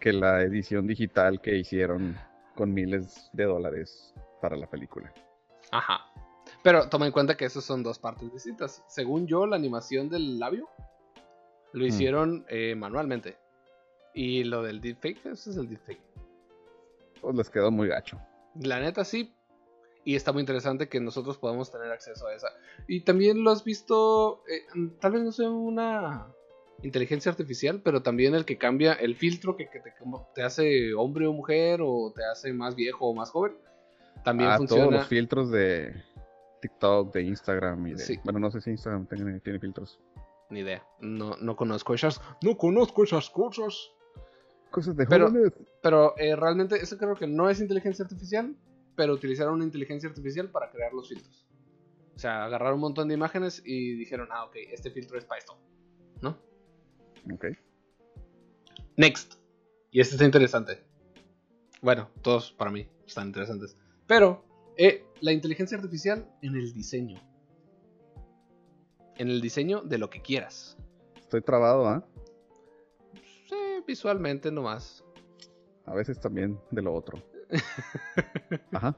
[0.00, 2.16] que la edición digital que hicieron
[2.54, 5.12] con miles de dólares para la película.
[5.70, 6.00] Ajá.
[6.62, 8.82] Pero toma en cuenta que esas son dos partes distintas.
[8.88, 10.68] Según yo, la animación del labio
[11.72, 11.88] lo Mm.
[11.88, 13.36] hicieron eh, manualmente.
[14.14, 16.00] Y lo del deepfake, ese es el deepfake.
[17.20, 18.18] Pues les quedó muy gacho.
[18.54, 19.34] La neta sí.
[20.04, 22.48] Y está muy interesante que nosotros podamos tener acceso a esa.
[22.86, 24.62] Y también lo has visto, eh,
[25.00, 26.26] tal vez no sea una
[26.82, 29.92] inteligencia artificial, pero también el que cambia el filtro que, que te,
[30.34, 33.56] te hace hombre o mujer o te hace más viejo o más joven.
[34.24, 34.98] También Ah, todos funciona.
[34.98, 35.94] los filtros de
[36.60, 37.98] TikTok, de Instagram y de...
[37.98, 38.18] Sí.
[38.24, 39.98] Bueno, no sé si Instagram tiene, tiene filtros.
[40.50, 40.86] Ni idea.
[41.00, 42.20] No, no conozco esas.
[42.42, 43.90] No conozco esas cosas.
[44.70, 45.52] Cosas de Pero- jóvenes.
[45.82, 48.54] Pero eh, realmente eso creo que no es inteligencia artificial,
[48.96, 51.46] pero utilizaron una inteligencia artificial para crear los filtros.
[52.14, 55.40] O sea, agarraron un montón de imágenes y dijeron, ah, ok, este filtro es para
[55.40, 55.58] esto.
[56.20, 56.38] ¿No?
[57.32, 57.46] Ok.
[58.96, 59.34] Next.
[59.90, 60.84] Y este está interesante.
[61.82, 63.76] Bueno, todos para mí están interesantes.
[64.06, 64.44] Pero
[64.76, 67.20] eh, la inteligencia artificial en el diseño.
[69.16, 70.76] En el diseño de lo que quieras.
[71.16, 72.06] Estoy trabado, ¿ah?
[73.48, 75.04] Sí, visualmente nomás.
[75.86, 77.22] A veces también de lo otro.
[78.72, 78.96] Ajá.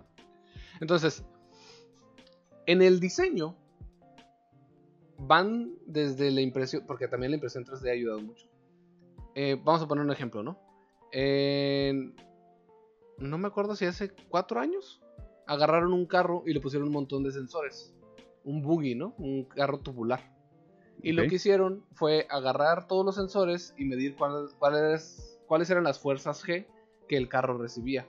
[0.80, 1.24] Entonces,
[2.66, 3.56] en el diseño
[5.18, 8.46] van desde la impresión, porque también la impresión 3D ha ayudado mucho.
[9.34, 10.58] Eh, vamos a poner un ejemplo, ¿no?
[13.18, 15.00] No me acuerdo si hace cuatro años
[15.46, 17.94] agarraron un carro y le pusieron un montón de sensores.
[18.44, 19.14] Un buggy, ¿no?
[19.18, 20.34] Un carro tubular.
[21.02, 25.84] Y lo que hicieron fue agarrar todos los sensores y medir cuál- cuáles, cuáles eran
[25.84, 26.66] las fuerzas G
[27.08, 28.06] que el carro recibía.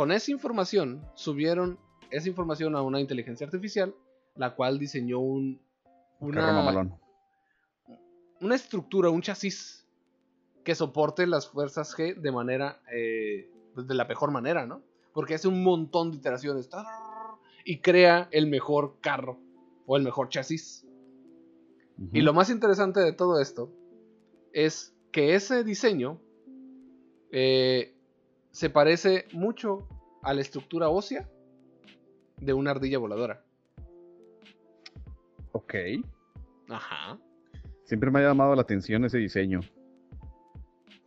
[0.00, 1.78] Con esa información subieron
[2.10, 3.94] esa información a una inteligencia artificial,
[4.34, 5.60] la cual diseñó un,
[6.20, 6.98] una,
[8.40, 9.86] una estructura, un chasis
[10.64, 14.80] que soporte las fuerzas G de manera, eh, pues, de la mejor manera, ¿no?
[15.12, 16.70] Porque hace un montón de iteraciones
[17.66, 19.38] y crea el mejor carro
[19.84, 20.86] o el mejor chasis.
[22.10, 23.70] Y lo más interesante de todo esto
[24.54, 26.18] es que ese diseño
[27.32, 27.99] eh,
[28.50, 29.86] se parece mucho
[30.22, 31.28] a la estructura ósea
[32.38, 33.44] de una ardilla voladora.
[35.52, 35.74] Ok.
[36.68, 37.18] Ajá.
[37.84, 39.60] Siempre me ha llamado la atención ese diseño.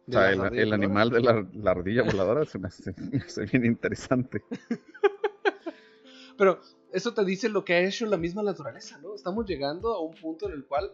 [0.08, 3.66] O sea, el, animal de la, la ardilla voladora se me, hace, me hace bien
[3.66, 4.44] interesante.
[6.38, 6.60] Pero
[6.92, 9.16] eso te dice lo que ha hecho la misma naturaleza, ¿no?
[9.16, 10.92] Estamos llegando a un punto en el cual.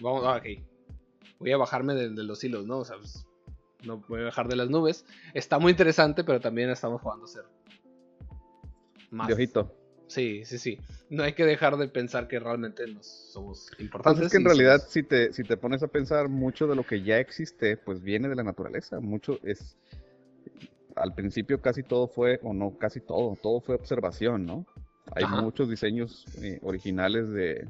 [0.00, 0.62] Vamos, ah, ok.
[1.40, 2.78] Voy a bajarme de, de los hilos, ¿no?
[2.78, 3.26] O sea, pues,
[3.86, 5.04] no voy a bajar de las nubes.
[5.34, 7.44] Está muy interesante, pero también estamos jugando a ser.
[9.10, 9.28] Más.
[9.28, 9.72] De ojito.
[10.06, 10.78] Sí, sí, sí.
[11.08, 14.26] No hay que dejar de pensar que realmente nos somos Pues importantes.
[14.26, 16.84] es que en realidad, somos- si te, si te pones a pensar, mucho de lo
[16.84, 19.00] que ya existe, pues viene de la naturaleza.
[19.00, 19.76] Mucho es.
[20.96, 24.66] Al principio casi todo fue, o no casi todo, todo fue observación, ¿no?
[25.12, 25.40] Hay Ajá.
[25.40, 27.66] muchos diseños eh, originales de,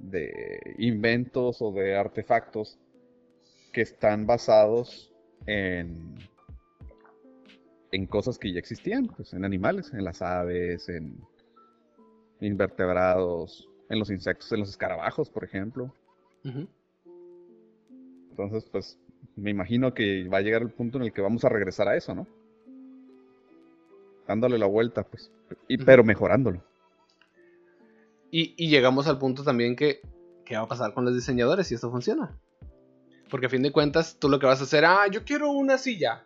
[0.00, 2.78] de inventos o de artefactos
[3.72, 5.12] que están basados
[5.46, 6.14] en,
[7.92, 11.16] en cosas que ya existían, pues en animales, en las aves, en
[12.40, 15.92] invertebrados, en los insectos, en los escarabajos, por ejemplo.
[18.30, 18.98] Entonces, pues
[19.36, 21.96] me imagino que va a llegar el punto en el que vamos a regresar a
[21.96, 22.26] eso, ¿no?
[24.26, 25.30] Dándole la vuelta, pues,
[25.68, 26.62] y, pero mejorándolo.
[28.30, 30.00] Y, y llegamos al punto también que,
[30.44, 32.36] ¿qué va a pasar con los diseñadores si esto funciona?
[33.34, 35.76] Porque a fin de cuentas, tú lo que vas a hacer, ah, yo quiero una
[35.76, 36.24] silla.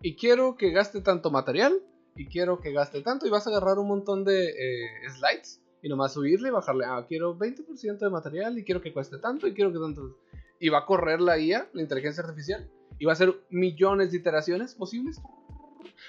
[0.00, 1.82] Y quiero que gaste tanto material.
[2.14, 3.26] Y quiero que gaste tanto.
[3.26, 5.60] Y vas a agarrar un montón de eh, slides.
[5.82, 8.56] Y nomás subirle y bajarle, ah, quiero 20% de material.
[8.56, 9.48] Y quiero que cueste tanto.
[9.48, 10.16] Y quiero que tanto.
[10.60, 12.70] Y va a correr la IA, la inteligencia artificial.
[13.00, 15.20] Y va a hacer millones de iteraciones posibles.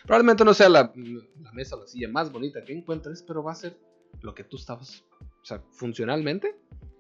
[0.03, 0.93] Probablemente no sea la,
[1.41, 3.23] la mesa o la silla más bonita que encuentres.
[3.23, 3.75] Pero va a ser
[4.21, 5.03] lo que tú estabas.
[5.41, 6.55] O sea, funcionalmente.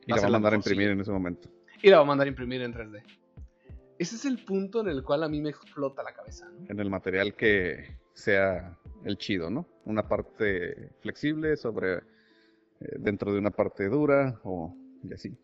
[0.07, 1.47] Y la va a mandar a imprimir en ese momento.
[1.83, 3.03] Y la va a mandar a imprimir en 3D.
[3.97, 6.65] Ese es el punto en el cual a mí me explota la cabeza, ¿no?
[6.69, 9.67] En el material que sea el chido, ¿no?
[9.85, 11.97] Una parte flexible sobre.
[12.81, 15.37] eh, dentro de una parte dura, o y así.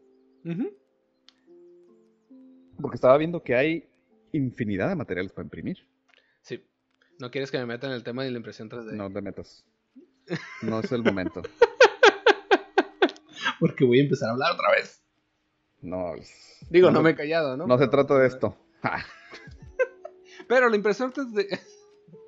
[2.81, 3.87] Porque estaba viendo que hay
[4.33, 5.87] infinidad de materiales para imprimir.
[6.41, 6.65] Sí.
[7.19, 8.93] No quieres que me meta en el tema de la impresión 3D.
[8.93, 9.63] No te metas.
[10.61, 11.41] No es el momento.
[13.59, 15.00] Porque voy a empezar a hablar otra vez.
[15.82, 16.13] No.
[16.70, 17.65] Digo, no, me he callado, ¿no?
[17.67, 18.56] No se trata de esto.
[18.82, 19.04] Ja.
[20.48, 21.60] Pero la impresión 3D.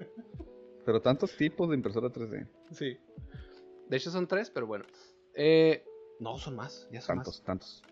[0.85, 2.47] Pero tantos tipos de impresora 3D.
[2.71, 2.97] sí.
[3.89, 4.85] De hecho son tres, pero bueno.
[5.35, 5.83] Eh,
[6.19, 6.87] no, son más.
[6.91, 7.45] Ya son Tantos, más.
[7.45, 7.83] tantos.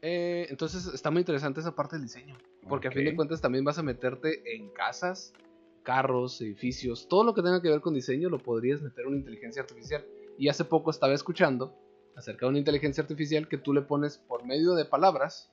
[0.00, 2.36] Eh, entonces está muy interesante esa parte del diseño.
[2.68, 5.34] Porque a fin de cuentas también vas a meterte en casas,
[5.82, 9.60] carros, edificios, todo lo que tenga que ver con diseño lo podrías meter una inteligencia
[9.62, 10.06] artificial.
[10.38, 11.74] Y hace poco estaba escuchando
[12.16, 15.50] acerca de una inteligencia artificial que tú le pones por medio de palabras,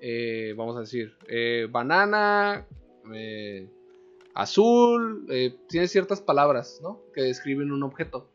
[0.00, 2.66] eh, vamos a decir, eh, banana,
[3.12, 3.68] eh,
[4.34, 5.26] azul,
[5.68, 7.02] tiene ciertas palabras, ¿no?
[7.12, 8.30] Que describen un objeto.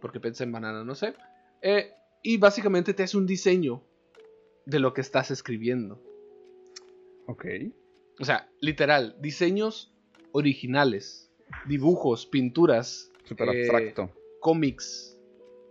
[0.00, 1.14] Porque pensé en banana, no sé.
[2.22, 3.82] Y básicamente te hace un diseño
[4.66, 6.00] de lo que estás escribiendo.
[7.26, 7.46] Ok.
[8.20, 9.92] O sea, literal, diseños
[10.32, 11.30] originales,
[11.66, 14.10] dibujos, pinturas, Súper Eh, abstracto.
[14.40, 15.18] cómics,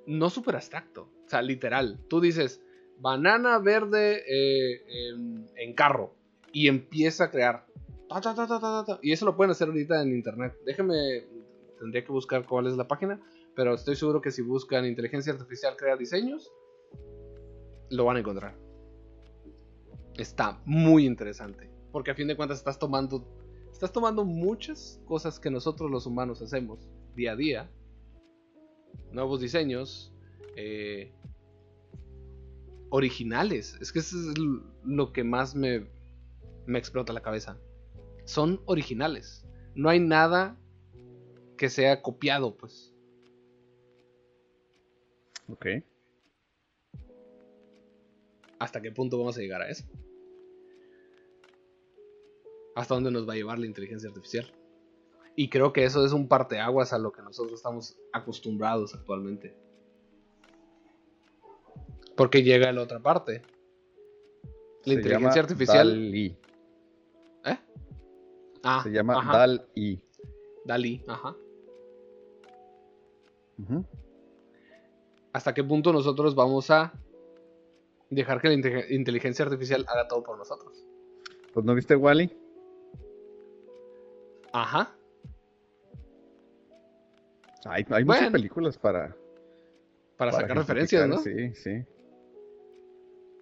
[0.07, 1.07] no súper abstracto.
[1.41, 2.61] Literal, tú dices
[2.99, 4.81] banana verde eh,
[5.57, 6.13] en, carro
[6.51, 7.65] y empieza a crear.
[8.07, 10.53] ta, ta, ta, y eso lo pueden hacer ahorita en internet.
[10.65, 11.25] Déjame,
[11.79, 13.19] tendría que buscar cuál es la página,
[13.55, 16.51] pero estoy seguro que si buscan inteligencia artificial crea diseños,
[17.89, 18.55] lo van a encontrar.
[20.15, 23.27] Está muy interesante, porque a fin de cuentas estás tomando,
[23.71, 27.71] estás tomando muchas cosas que nosotros los humanos hacemos día a día,
[29.11, 30.12] nuevos diseños,
[30.55, 31.11] eh,
[32.89, 33.77] originales.
[33.81, 34.35] Es que eso es
[34.83, 35.87] lo que más me,
[36.65, 37.57] me explota la cabeza.
[38.25, 39.45] Son originales.
[39.75, 40.59] No hay nada
[41.57, 42.93] que sea copiado, pues.
[45.49, 45.65] Ok.
[48.59, 49.85] ¿Hasta qué punto vamos a llegar a eso?
[52.75, 54.51] ¿Hasta dónde nos va a llevar la inteligencia artificial?
[55.35, 59.62] Y creo que eso es un parteaguas a lo que nosotros estamos acostumbrados actualmente.
[62.15, 63.41] Porque llega la otra parte.
[64.85, 65.87] La Se inteligencia llama artificial.
[65.89, 66.25] DALL-E.
[67.45, 67.57] ¿Eh?
[68.63, 69.99] Ah, Se llama ajá, DAL-E.
[70.65, 71.35] Dalí, ajá.
[73.59, 73.85] Ujú.
[75.31, 76.93] ¿Hasta qué punto nosotros vamos a
[78.09, 80.85] dejar que la inte- inteligencia artificial haga todo por nosotros?
[81.53, 82.35] Pues no viste Wally?
[84.51, 84.95] Ajá.
[87.65, 89.15] Hay, hay muchas películas para,
[90.17, 91.17] Para, para sacar referencias, ¿no?
[91.19, 91.83] Sí, sí.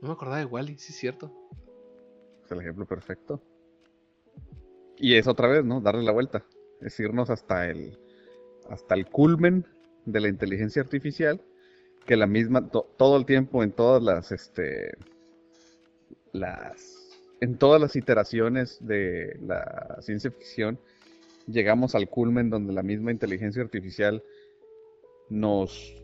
[0.02, 1.32] No me acordaba de Wally, sí es cierto.
[2.46, 3.42] Es el ejemplo perfecto.
[4.98, 5.82] Y es otra vez, ¿no?
[5.82, 6.46] Darle la vuelta.
[6.82, 7.98] es irnos hasta el,
[8.70, 9.66] hasta el culmen
[10.06, 11.42] de la inteligencia artificial,
[12.06, 14.92] que la misma, to- todo el tiempo en todas las, este,
[16.32, 20.80] las, en todas las iteraciones de la ciencia ficción,
[21.48, 24.24] llegamos al culmen donde la misma inteligencia artificial
[25.30, 26.01] nos,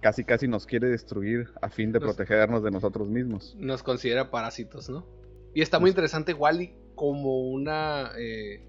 [0.00, 3.54] casi casi nos quiere destruir a fin de Nos- protegernos de nosotros mismos.
[3.58, 5.06] Nos considera parásitos, ¿no?
[5.54, 8.62] Y está muy interesante Wally como una eh,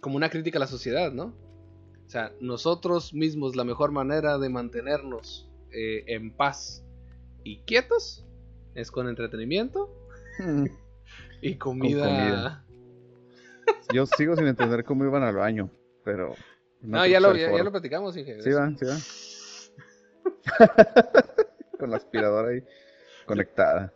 [0.00, 1.34] como una crítica a la sociedad, ¿no?
[2.06, 6.84] O sea, nosotros mismos la mejor manera de mantenernos eh, en paz
[7.44, 8.24] y quietos
[8.74, 9.94] es con entretenimiento
[11.42, 12.04] y comida.
[12.06, 12.64] comida.
[13.92, 15.70] Yo sigo sin entender cómo iban al baño,
[16.04, 16.34] pero...
[16.80, 18.14] No, ya lo, ya, lo platicamos.
[18.14, 18.96] Sí va, sí va.
[21.78, 22.62] Con la aspiradora ahí
[23.26, 23.92] conectada.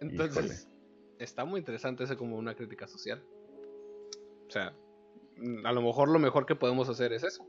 [0.00, 0.68] Entonces,
[1.18, 3.22] está muy interesante eso como una crítica social.
[4.46, 4.72] O sea,
[5.36, 7.46] mm, a lo mejor lo mejor que podemos hacer es eso.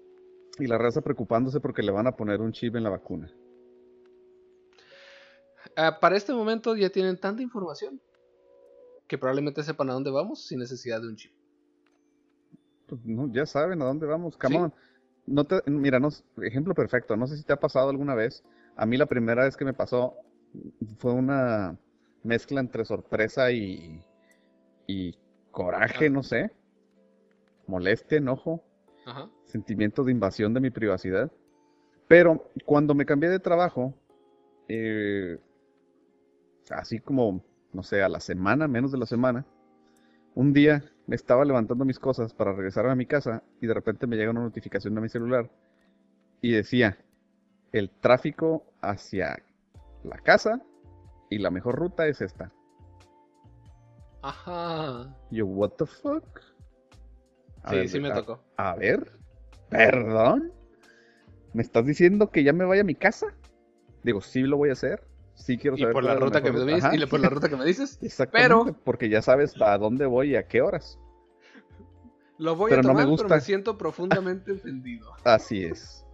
[0.59, 3.31] Y la raza preocupándose porque le van a poner un chip en la vacuna.
[5.77, 8.01] Ah, para este momento ya tienen tanta información
[9.07, 11.31] que probablemente sepan a dónde vamos sin necesidad de un chip.
[12.87, 14.37] Pues, no, ya saben a dónde vamos.
[14.37, 14.61] Come Sí.
[14.61, 14.73] on.
[15.25, 16.09] No te, mira, no,
[16.41, 17.15] ejemplo perfecto.
[17.15, 18.43] No sé si te ha pasado alguna vez.
[18.75, 20.15] A mí la primera vez que me pasó
[20.97, 21.77] fue una
[22.23, 24.03] mezcla entre sorpresa y,
[24.87, 25.15] y
[25.51, 26.51] coraje, no sé.
[27.67, 28.63] Molestia, enojo.
[29.05, 29.29] Ajá.
[29.45, 31.31] sentimiento de invasión de mi privacidad.
[32.07, 33.93] Pero cuando me cambié de trabajo,
[34.67, 35.39] eh,
[36.69, 37.43] así como,
[37.73, 39.45] no sé, a la semana, menos de la semana,
[40.35, 44.07] un día me estaba levantando mis cosas para regresar a mi casa y de repente
[44.07, 45.49] me llega una notificación de mi celular
[46.41, 46.97] y decía,
[47.71, 49.43] el tráfico hacia
[50.03, 50.61] la casa
[51.29, 52.51] y la mejor ruta es esta.
[54.21, 55.15] Ajá.
[55.31, 56.25] Yo, what the fuck?
[57.63, 58.43] A Sí, ver, sí me a- tocó.
[58.57, 59.11] A ver,
[59.69, 60.51] perdón.
[61.53, 63.27] ¿Me estás diciendo que ya me vaya a mi casa?
[64.03, 65.03] Digo, sí lo voy a hacer.
[65.35, 67.29] Sí quiero Y saber por cuál la ruta que me dices, y le- por la
[67.29, 70.61] ruta que me dices, Exactamente, pero- porque ya sabes a dónde voy y a qué
[70.61, 70.99] horas.
[72.37, 73.35] lo voy Pero a no me tomar, pero gusta.
[73.35, 75.11] me siento profundamente ofendido.
[75.23, 76.05] Así es.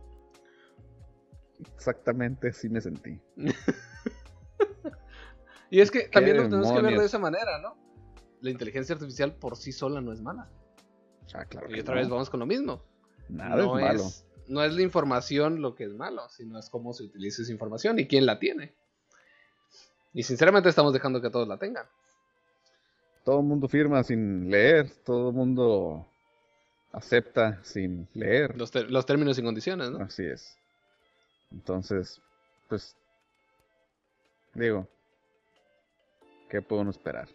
[1.76, 3.20] Exactamente así me sentí.
[5.70, 7.76] Y es que ¿Qué también lo tenemos que ver de esa manera, ¿no?
[8.40, 10.50] La inteligencia artificial por sí sola no es mala.
[11.34, 12.00] Ah, claro Y otra no.
[12.00, 12.84] vez vamos con lo mismo.
[13.28, 14.04] Nada no es malo.
[14.48, 18.00] no es la información lo que es malo, sino es cómo se utiliza esa información
[18.00, 18.78] y quién la tiene.
[20.18, 21.86] Y sinceramente estamos dejando que todos la tengan.
[23.24, 26.08] Todo el mundo firma sin leer, todo el mundo
[26.92, 28.58] acepta sin leer.
[28.58, 28.72] Los,
[29.06, 30.00] términos y condiciones, ¿no?
[30.00, 30.58] Así es.
[31.52, 32.20] Entonces,
[32.68, 32.96] pues,
[34.56, 34.88] digo,
[36.50, 37.30] ¿qué puedo esperar?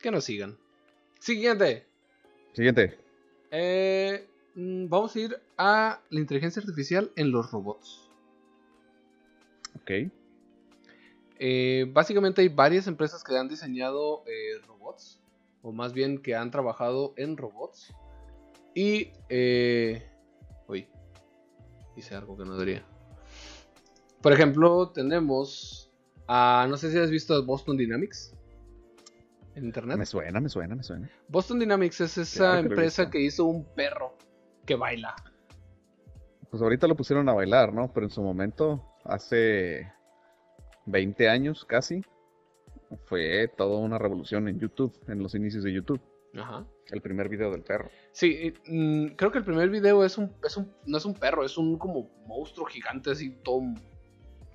[0.00, 0.58] Que nos sigan.
[1.20, 1.86] Siguiente.
[2.54, 2.98] Siguiente.
[3.52, 4.26] Eh,
[4.56, 8.10] mm, vamos a ir a la inteligencia artificial en los robots.
[9.80, 10.10] Ok.
[11.38, 15.20] Eh, básicamente hay varias empresas que han diseñado eh, robots,
[15.62, 17.94] o más bien que han trabajado en robots.
[18.74, 19.12] Y...
[19.28, 20.10] Eh,
[20.66, 20.88] uy,
[21.96, 22.84] hice algo que no debería.
[24.20, 25.92] Por ejemplo, tenemos
[26.26, 26.66] a...
[26.68, 28.34] No sé si has visto Boston Dynamics
[29.54, 29.98] en internet.
[29.98, 31.10] Me suena, me suena, me suena.
[31.28, 34.16] Boston Dynamics es esa Claro que empresa que hizo un perro
[34.64, 35.14] que baila.
[36.50, 37.92] Pues ahorita lo pusieron a bailar, ¿no?
[37.92, 39.92] Pero en su momento, hace
[40.90, 42.02] 20 años casi,
[43.04, 46.00] fue toda una revolución en YouTube, en los inicios de YouTube.
[46.36, 46.64] Ajá.
[46.90, 47.88] El primer video del perro.
[48.12, 50.72] Sí, y, mm, creo que el primer video es un, es un.
[50.86, 53.62] No es un perro, es un como monstruo gigante así, todo.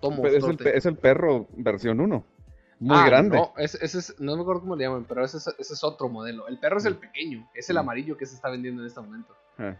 [0.01, 2.25] todo Pero es, el, es perro versión 1.
[2.79, 3.37] Muy Ah, grande.
[3.37, 5.83] No, ese, ese es, no me acuerdo cómo le llaman, pero ese es, ese es
[5.83, 6.47] otro modelo.
[6.47, 7.79] El perro es el pequeño, es el Mm.
[7.79, 9.33] amarillo que se está vendiendo en este momento.
[9.57, 9.77] Ah,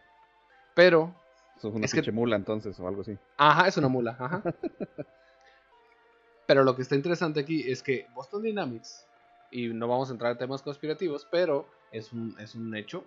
[0.75, 1.13] Pero,
[1.57, 3.17] eso es una Es que- pinche mula entonces o algo así.
[3.37, 4.43] ajá, es una mula, ajá.
[6.53, 9.07] pero lo que está interesante aquí es que Boston Dynamics,
[9.49, 13.05] y no vamos a entrar en temas conspirativos, pero es un, es un hecho.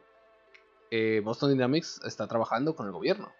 [0.91, 3.31] eh, Boston Dynamics está trabajando con el gobierno.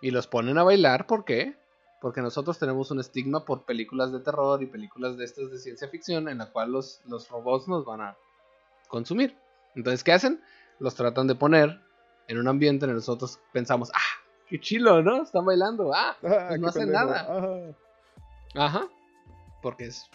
[0.00, 1.58] Y los ponen a bailar, ¿por qué?
[2.00, 5.88] Porque nosotros tenemos un estigma por películas de terror y películas de estas de ciencia
[5.88, 8.16] ficción en la cual los, los robots nos van a
[8.88, 9.36] consumir.
[9.74, 10.42] Entonces, ¿qué hacen?
[10.78, 11.82] Los tratan de poner
[12.28, 14.17] en un ambiente en el que nosotros pensamos, ah,
[14.48, 15.22] qué chilo, ¿no?
[15.22, 17.04] Están bailando, ah, Ah, pues no hacen pendejo.
[17.04, 17.74] nada.
[18.54, 18.78] Ajá.
[18.78, 18.88] Ajá.
[19.62, 20.06] Porque es,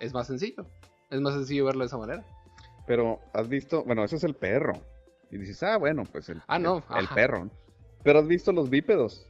[0.00, 0.66] es más sencillo.
[1.10, 2.24] Es más sencillo verlo de esa manera.
[2.86, 4.74] Pero has visto, bueno, ese es el perro.
[5.30, 7.50] Y dices, ah, bueno, pues el, Ah, no, el, perro.
[8.02, 9.26] Pero has visto los bípedos.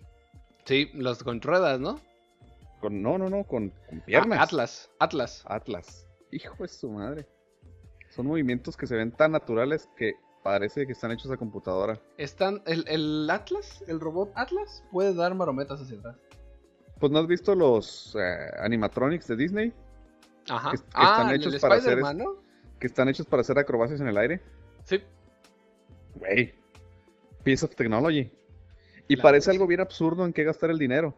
[0.65, 2.01] Sí, los con ruedas, ¿no?
[2.81, 4.39] Con, no, no, no, con, con piernas.
[4.39, 5.43] Ah, Atlas, Atlas.
[5.47, 6.07] Atlas.
[6.31, 7.27] Hijo de su madre.
[8.11, 10.15] Son movimientos que se ven tan naturales que
[10.49, 12.01] parece que están hechos a computadora.
[12.17, 16.17] Están, el, el Atlas, el robot Atlas, puede dar marometas hacia atrás.
[16.99, 19.73] Pues no has visto los eh, animatronics de Disney
[20.49, 20.71] Ajá.
[20.71, 22.01] Que- que ah, están hechos para hacer
[22.81, 24.41] que están hechos para hacer acrobacias en el aire.
[24.85, 25.03] Sí.
[26.15, 26.55] Güey.
[27.45, 28.33] Piece of technology.
[29.07, 31.15] Y Claro parece algo bien absurdo en qué gastar el dinero.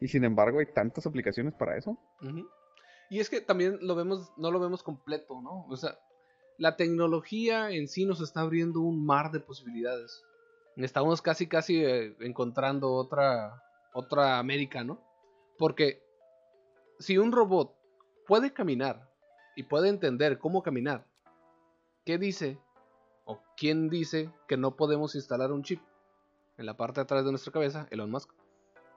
[0.00, 1.96] Y sin embargo hay tantas aplicaciones para eso.
[3.08, 5.64] Y es que también lo vemos, no lo vemos completo, ¿no?
[5.68, 5.96] O sea,
[6.58, 10.24] la tecnología en sí nos está abriendo un mar de posibilidades.
[10.76, 15.00] Estamos casi, casi eh, encontrando otra, otra América, ¿no?
[15.58, 16.02] Porque
[16.98, 17.74] si un robot
[18.26, 19.08] puede caminar
[19.56, 21.06] y puede entender cómo caminar,
[22.04, 22.58] ¿qué dice
[23.24, 25.80] o quién dice que no podemos instalar un chip
[26.56, 28.30] en la parte de atrás de nuestra cabeza, Elon Musk,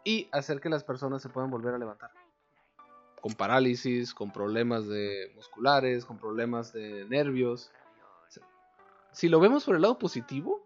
[0.04, 2.12] y hacer que las personas se puedan volver a levantar?
[3.28, 7.70] Con parálisis, con problemas de musculares, con problemas de nervios.
[9.12, 10.66] Si lo vemos por el lado positivo,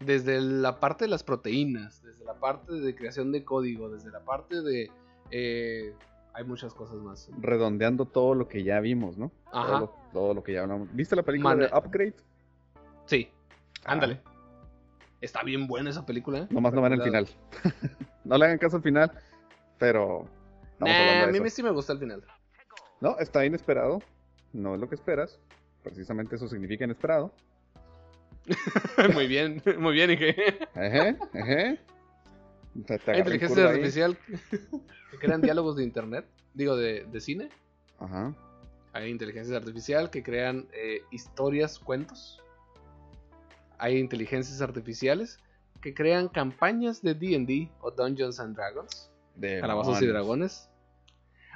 [0.00, 4.24] desde la parte de las proteínas, desde la parte de creación de código, desde la
[4.24, 4.90] parte de...
[5.30, 5.94] eh,
[6.32, 7.30] hay muchas cosas más.
[7.38, 9.30] Redondeando todo lo que ya vimos, ¿no?
[9.52, 9.78] Todo Ajá.
[9.78, 10.88] lo, todo lo que ya hablamos.
[10.92, 12.16] ¿Viste la película de Upgrade?
[13.06, 13.28] Sí,
[13.84, 13.92] Ah.
[13.92, 14.20] ándale.
[15.20, 16.38] Está bien buena esa película.
[16.40, 16.46] ¿eh?
[16.50, 17.28] Nomás no van al final.
[18.24, 19.12] no le hagan caso al final,
[19.78, 20.26] pero...
[20.78, 22.24] Nah, a mí sí me gusta el final.
[23.00, 24.02] No, está inesperado.
[24.52, 25.38] No es lo que esperas.
[25.82, 27.32] Precisamente eso significa inesperado.
[29.14, 30.18] muy bien, muy bien.
[32.86, 34.18] Te- te en inteligencia artificial
[35.10, 37.48] que crean diálogos de internet, digo, de, de cine.
[37.98, 38.34] Ajá.
[38.92, 42.42] Hay inteligencias artificial que crean eh, historias, cuentos.
[43.78, 45.38] Hay inteligencias artificiales
[45.80, 49.10] que crean campañas de D&D o Dungeons and Dragons,
[49.40, 50.12] calabozos y Demonios.
[50.12, 50.70] dragones.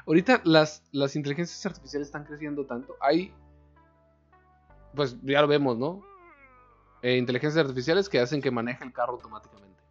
[0.06, 2.96] Ahorita las, las inteligencias artificiales están creciendo tanto.
[3.00, 3.32] Hay,
[4.94, 6.02] pues ya lo vemos, ¿no?
[7.02, 9.82] Eh, inteligencias artificiales que hacen que maneje el carro automáticamente.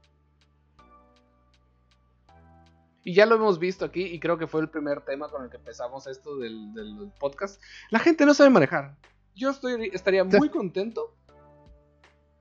[3.03, 5.49] Y ya lo hemos visto aquí y creo que fue el primer tema con el
[5.49, 7.61] que empezamos esto del, del podcast.
[7.89, 8.97] La gente no sabe manejar.
[9.33, 11.15] Yo estoy, estaría muy contento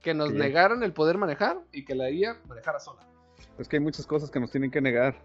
[0.01, 3.01] que nos negaran el poder manejar y que la IA manejara sola.
[3.57, 5.15] Es que hay muchas cosas que nos tienen que negar.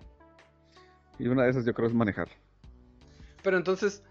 [1.23, 2.29] Y una de esas yo creo es manejar.
[3.45, 4.03] Pero entonces,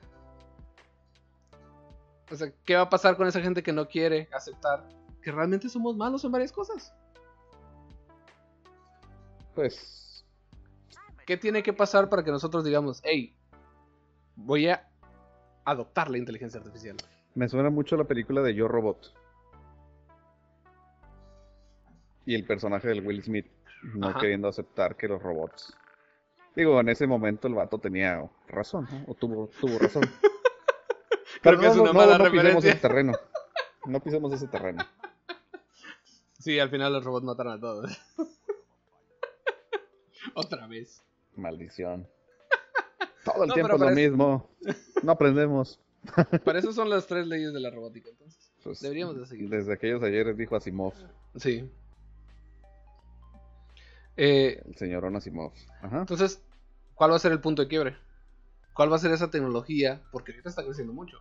[2.31, 4.87] o sea, ¿qué va a pasar con esa gente que no quiere aceptar
[5.21, 6.93] que realmente somos malos en varias cosas?
[9.53, 10.25] Pues
[11.25, 13.35] ¿Qué tiene que pasar para que nosotros digamos, hey,
[14.37, 14.89] voy a
[15.65, 16.95] adoptar la inteligencia artificial?
[17.35, 19.13] me suena mucho la película de Yo Robot.
[22.25, 23.47] Y el personaje del Will Smith
[23.95, 24.19] no Ajá.
[24.19, 25.75] queriendo aceptar que los robots.
[26.55, 29.03] Digo, en ese momento el vato tenía razón, ¿no?
[29.07, 30.03] O tuvo, tuvo razón.
[31.41, 33.13] Creo que es una mala no pisemos ese terreno.
[33.85, 34.83] No pisemos ese terreno.
[36.39, 37.91] Sí, al final los robots matan a todos.
[40.35, 41.01] Otra vez.
[41.35, 42.07] Maldición.
[43.23, 44.49] Todo el No, tiempo pero es lo mismo.
[45.03, 45.79] No aprendemos.
[46.43, 48.51] Para eso son las tres leyes de la robótica, entonces.
[48.63, 49.49] Pues, Deberíamos de seguir.
[49.49, 50.93] Desde aquellos ayeres dijo Asimov,
[51.35, 51.69] Sí.
[54.17, 55.53] Eh, el señorón Asimov.
[55.81, 55.99] Ajá.
[55.99, 56.41] Entonces,
[56.95, 57.97] ¿cuál va a ser el punto de quiebre?
[58.73, 60.01] ¿Cuál va a ser esa tecnología?
[60.11, 61.19] Porque ahorita está creciendo mucho.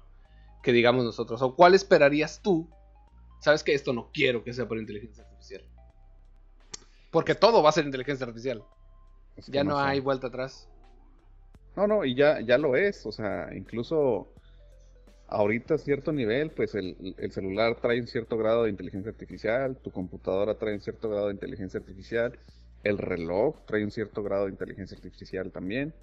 [0.63, 1.41] Que digamos nosotros.
[1.43, 2.69] ¿O cuál esperarías tú?
[3.41, 5.65] Sabes que esto no quiero que sea por inteligencia artificial.
[7.11, 8.63] Porque todo va a ser inteligencia artificial.
[9.37, 10.69] Es que Ya no hay vuelta atrás.
[11.77, 13.07] No, no, y ya, ya lo es.
[13.07, 14.33] O sea, incluso
[15.29, 19.77] ahorita a cierto nivel, pues el, el celular trae un cierto grado de inteligencia artificial,
[19.77, 22.39] tu computadora trae un cierto grado de inteligencia artificial,
[22.83, 25.95] el reloj trae un cierto grado de inteligencia artificial también.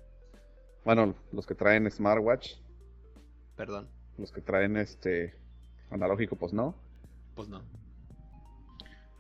[0.85, 2.55] Bueno, los que traen smartwatch,
[3.55, 3.89] Perdón.
[4.17, 5.33] los que traen este
[5.89, 6.75] analógico, pues no.
[7.35, 7.61] Pues no.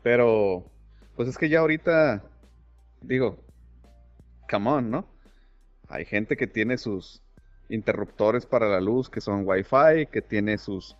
[0.03, 0.71] Pero,
[1.15, 2.23] pues es que ya ahorita,
[3.01, 3.37] digo,
[4.49, 5.05] come on, ¿no?
[5.89, 7.21] Hay gente que tiene sus
[7.69, 10.95] interruptores para la luz que son Wi-Fi, que tiene sus,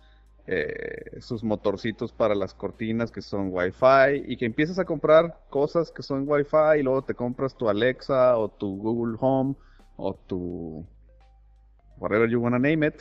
[0.50, 5.90] eh, sus motorcitos para las cortinas que son Wi-Fi, y que empiezas a comprar cosas
[5.90, 9.56] que son Wi-Fi y luego te compras tu Alexa o tu Google Home
[9.96, 10.86] o tu
[11.98, 12.94] whatever you wanna name it.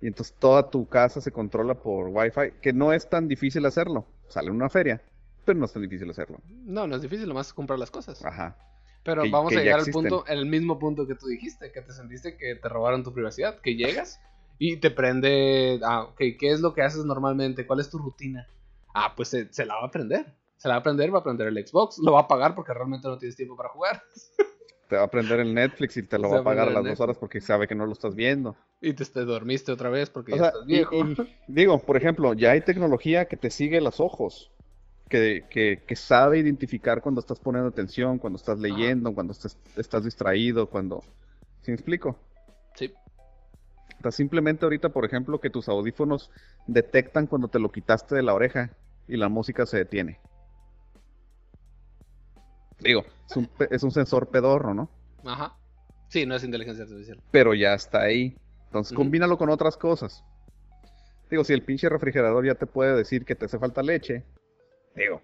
[0.00, 4.06] Y entonces toda tu casa se controla por Wi-Fi, que no es tan difícil hacerlo.
[4.28, 5.00] Sale en una feria,
[5.44, 6.40] pero no es tan difícil hacerlo.
[6.48, 8.24] No, no es difícil, nomás es comprar las cosas.
[8.24, 8.56] Ajá.
[9.04, 11.82] Pero que- vamos que a llegar al punto, el mismo punto que tú dijiste, que
[11.82, 14.20] te sentiste que te robaron tu privacidad, que llegas
[14.58, 17.66] y te prende, ah, ok, ¿qué es lo que haces normalmente?
[17.66, 18.46] ¿Cuál es tu rutina?
[18.94, 20.34] Ah, pues se, se la va a aprender.
[20.56, 22.74] Se la va a aprender, va a aprender el Xbox, lo va a pagar porque
[22.74, 24.02] realmente no tienes tiempo para jugar.
[24.88, 26.82] Te va a prender el Netflix y te lo va va a pagar a las
[26.84, 28.56] dos horas porque sabe que no lo estás viendo.
[28.80, 30.96] Y te, te dormiste otra vez porque O ya sea, estás viejo.
[30.96, 34.50] y digo, por ejemplo, ya hay tecnología que te sigue los ojos,
[35.08, 40.04] que, que, que sabe identificar cuando estás poniendo atención, cuando estás leyendo, cuando estás, estás
[40.04, 41.04] distraído, cuando...
[41.62, 42.16] ¿Sí me explico?
[42.74, 42.92] Sí.
[43.98, 46.30] O sea, simplemente ahorita, por ejemplo, que tus audífonos
[46.66, 48.70] detectan cuando te lo quitaste de la oreja
[49.08, 50.20] y la música se detiene.
[52.80, 54.88] Digo, es un, es un sensor pedorro, ¿no?
[55.24, 55.56] Ajá.
[56.08, 57.20] Sí, no es inteligencia artificial.
[57.30, 58.36] pero ya está ahí.
[58.66, 60.24] Entonces, combínalo con otras cosas.
[61.30, 64.24] Digo, si el pinche refrigerador ya te puede decir que te hace falta leche,
[64.94, 65.20] digo.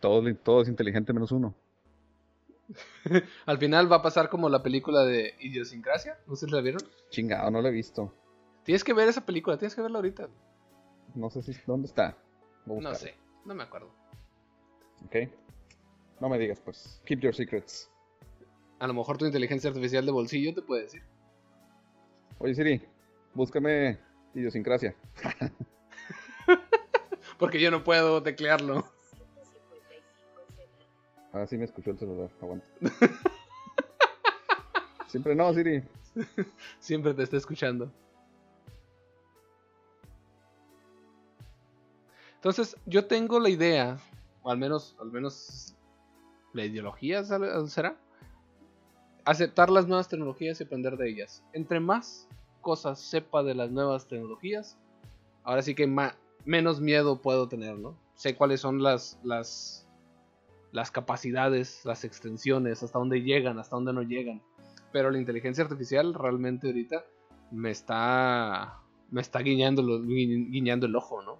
[0.00, 1.54] Todo, todo es inteligente menos uno.
[3.46, 6.18] Al final va a pasar como la película de Idiosincrasia.
[6.26, 6.82] ¿No sé si la vieron?
[7.10, 8.12] Chingado, no lo he visto.
[8.64, 10.28] Tienes que ver esa película, tienes que verla ahorita.
[11.14, 12.16] No sé si dónde está.
[12.66, 13.90] No sé, no me acuerdo.
[15.04, 15.16] ¿Ok?
[16.20, 17.00] No me digas, pues.
[17.04, 17.90] Keep your secrets.
[18.78, 21.02] A lo mejor tu inteligencia artificial de bolsillo te puede decir.
[22.38, 22.82] Oye, Siri,
[23.34, 23.98] búscame
[24.34, 24.96] idiosincrasia.
[27.38, 28.84] Porque yo no puedo teclearlo.
[31.34, 32.30] Ah, sí me escuchó el celular.
[32.40, 32.66] Aguanta.
[35.08, 35.82] Siempre no, Siri.
[36.78, 37.90] Siempre te está escuchando.
[42.36, 43.98] Entonces, yo tengo la idea,
[44.42, 45.74] o al menos, al menos
[46.52, 47.96] la ideología ¿sale- será,
[49.24, 51.42] aceptar las nuevas tecnologías y aprender de ellas.
[51.52, 52.28] Entre más
[52.60, 54.78] cosas sepa de las nuevas tecnologías,
[55.42, 55.88] ahora sí que
[56.44, 57.96] menos miedo puedo tener, ¿no?
[58.14, 59.83] Sé cuáles son las, las,
[60.74, 64.42] las capacidades, las extensiones, hasta dónde llegan, hasta dónde no llegan.
[64.92, 67.04] Pero la inteligencia artificial realmente ahorita
[67.52, 68.80] me está
[69.12, 71.38] me está guiñando, el ojo, ¿no?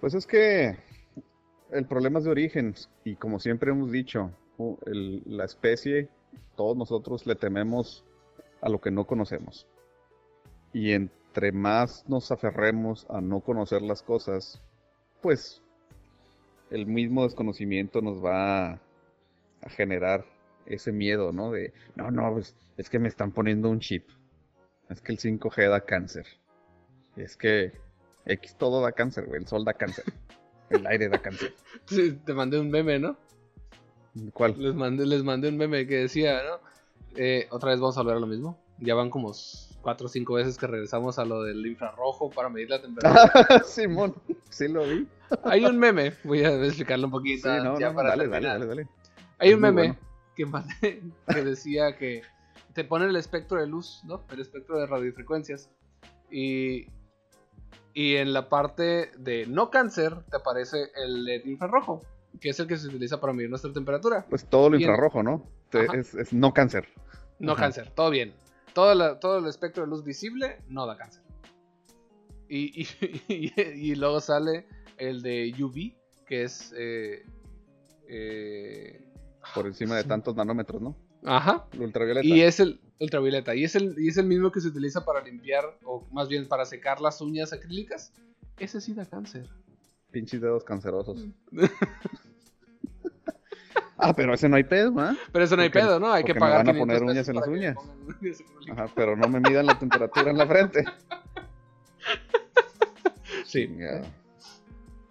[0.00, 0.78] Pues es que
[1.70, 2.74] el problema es de origen
[3.04, 4.30] y como siempre hemos dicho,
[5.26, 6.08] la especie,
[6.56, 8.02] todos nosotros le tememos
[8.62, 9.66] a lo que no conocemos.
[10.72, 14.62] Y entre más nos aferremos a no conocer las cosas,
[15.20, 15.62] pues
[16.72, 18.80] el mismo desconocimiento nos va a,
[19.62, 20.24] a generar
[20.66, 21.52] ese miedo, ¿no?
[21.52, 24.08] De, no, no, pues, es que me están poniendo un chip.
[24.88, 26.26] Es que el 5G da cáncer.
[27.16, 27.72] Es que
[28.26, 29.40] X todo da cáncer, güey.
[29.40, 30.04] El sol da cáncer.
[30.70, 31.54] El aire da cáncer.
[31.86, 33.16] Sí, te mandé un meme, ¿no?
[34.32, 34.54] ¿Cuál?
[34.58, 36.60] Les mandé, les mandé un meme que decía, ¿no?
[37.16, 38.58] Eh, otra vez vamos a hablar lo mismo.
[38.78, 39.34] Ya van como
[39.82, 43.62] cuatro o cinco veces que regresamos a lo del infrarrojo para medir la temperatura.
[43.64, 44.14] Simón,
[44.48, 45.06] sí lo vi.
[45.44, 47.48] Hay un meme, voy a explicarlo un poquito.
[47.54, 48.88] Sí, no, ya no, para dale, dale, dale, dale.
[49.38, 49.96] Hay Es un meme bueno.
[50.80, 51.02] que
[51.34, 52.22] que decía que
[52.72, 54.24] te pone el espectro de luz, ¿no?
[54.32, 55.68] El espectro de radiofrecuencias.
[56.30, 56.86] Y,
[57.92, 62.02] y en la parte de no cáncer te aparece el LED infrarrojo,
[62.40, 64.24] que es el que se utiliza para medir nuestra temperatura.
[64.30, 65.46] Pues todo lo infrarrojo, ¿no?
[65.70, 66.88] Te- es, es no cáncer.
[67.38, 67.62] No Ajá.
[67.62, 68.32] cáncer, todo bien.
[68.74, 71.22] Todo, la- todo el espectro de luz visible no da cáncer.
[72.48, 72.88] Y, y-
[73.28, 74.66] y- y luego sale
[74.98, 75.94] el de UV,
[76.26, 76.72] que es...
[76.76, 77.24] eh,
[78.08, 79.08] eh,
[79.54, 80.96] Por encima de tantos nanómetros, ¿no?
[81.24, 81.66] ajá.
[81.72, 82.26] El ultravioleta.
[82.26, 83.54] Y es el ultravioleta.
[83.54, 86.46] Y es el, y es el mismo que se utiliza para limpiar, o más bien
[86.48, 88.12] para secar las uñas acrílicas.
[88.58, 89.48] Ese sí da cáncer.
[90.10, 91.24] Pinches dedos cancerosos.
[94.02, 95.16] Ah, pero ese no hay pedo, ¿ah?
[95.30, 96.12] Pero eso no hay pedo, ¿no?
[96.12, 97.76] Hay que porque me pagar van a poner 500 uñas en las uñas.
[98.72, 100.84] Ajá, pero no me midan la temperatura en la frente.
[103.44, 103.66] Sí.
[103.66, 104.06] Chingado.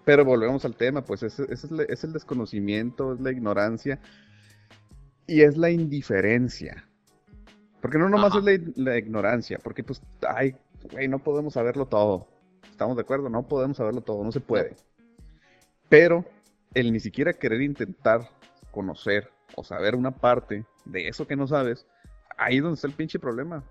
[0.04, 4.00] Pero volvemos al tema, pues ese, ese es, es el desconocimiento, es la ignorancia
[5.28, 6.88] y es la indiferencia.
[7.82, 8.40] Porque no nomás Ajá.
[8.40, 10.56] es la, la ignorancia, porque pues, ay,
[10.92, 12.28] güey, no podemos saberlo todo.
[12.70, 13.30] ¿Estamos de acuerdo?
[13.30, 14.76] No podemos saberlo todo, no se puede.
[15.88, 16.26] Pero
[16.74, 18.28] el ni siquiera querer intentar
[18.72, 21.86] conocer o saber una parte de eso que no sabes,
[22.38, 23.64] ahí es donde está el pinche problema.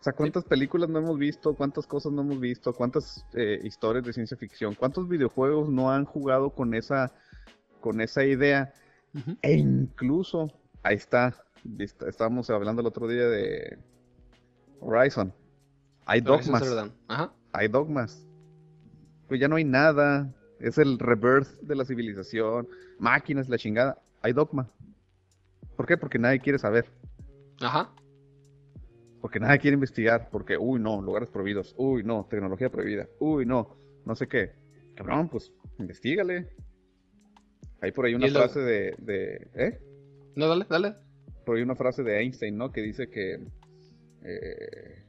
[0.00, 1.54] O sea, ¿cuántas películas no hemos visto?
[1.54, 2.72] ¿Cuántas cosas no hemos visto?
[2.72, 4.74] ¿Cuántas eh, historias de ciencia ficción?
[4.74, 7.12] ¿Cuántos videojuegos no han jugado con esa,
[7.80, 8.72] con esa idea?
[9.42, 10.52] E incluso,
[10.82, 13.78] ahí está, vista- estábamos hablando el otro día de
[14.80, 15.34] Horizon.
[16.06, 16.62] Hay dogmas.
[17.08, 17.32] Ajá.
[17.52, 18.24] hay dogmas.
[19.26, 20.32] Pues ya no hay nada.
[20.60, 22.68] Es el rebirth de la civilización.
[22.98, 24.00] Máquinas, la chingada.
[24.22, 24.68] Hay dogma.
[25.76, 25.96] ¿Por qué?
[25.96, 26.86] Porque nadie quiere saber.
[27.60, 27.90] Ajá.
[29.20, 30.28] Porque nadie quiere investigar.
[30.30, 31.74] Porque, uy, no, lugares prohibidos.
[31.78, 33.08] Uy, no, tecnología prohibida.
[33.20, 34.52] Uy, no, no sé qué.
[34.96, 36.48] Cabrón, pues, investigale.
[37.80, 39.48] Hay por ahí una lo- frase de, de.
[39.54, 39.78] ¿Eh?
[40.34, 40.94] No, dale, dale.
[41.46, 42.72] Por ahí una frase de Einstein, ¿no?
[42.72, 43.38] Que dice que.
[44.24, 45.04] eh,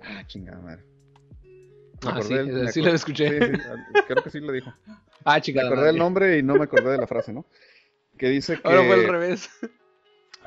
[0.00, 0.84] Ah, chingada madre.
[2.02, 3.28] Me Ah, acordé sí, del- me eh, sí lo escuché.
[3.28, 4.72] Sí, sí, ah, creo que sí lo dijo.
[5.24, 5.66] Ah, Me chingada.
[5.68, 7.44] acordé del nombre y no me acordé de la frase, ¿no?
[8.16, 8.62] Que dice que...
[8.64, 9.50] Ahora fue al revés.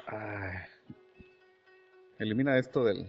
[0.08, 0.58] Ay,
[2.20, 3.06] elimina esto del...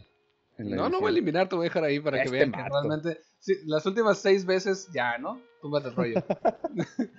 [0.59, 2.63] No, no voy a eliminar, te voy a dejar ahí para que Este vean que
[2.69, 3.21] realmente.
[3.67, 5.41] las últimas seis veces ya, ¿no?
[5.63, 6.23] Túmbate el rollo.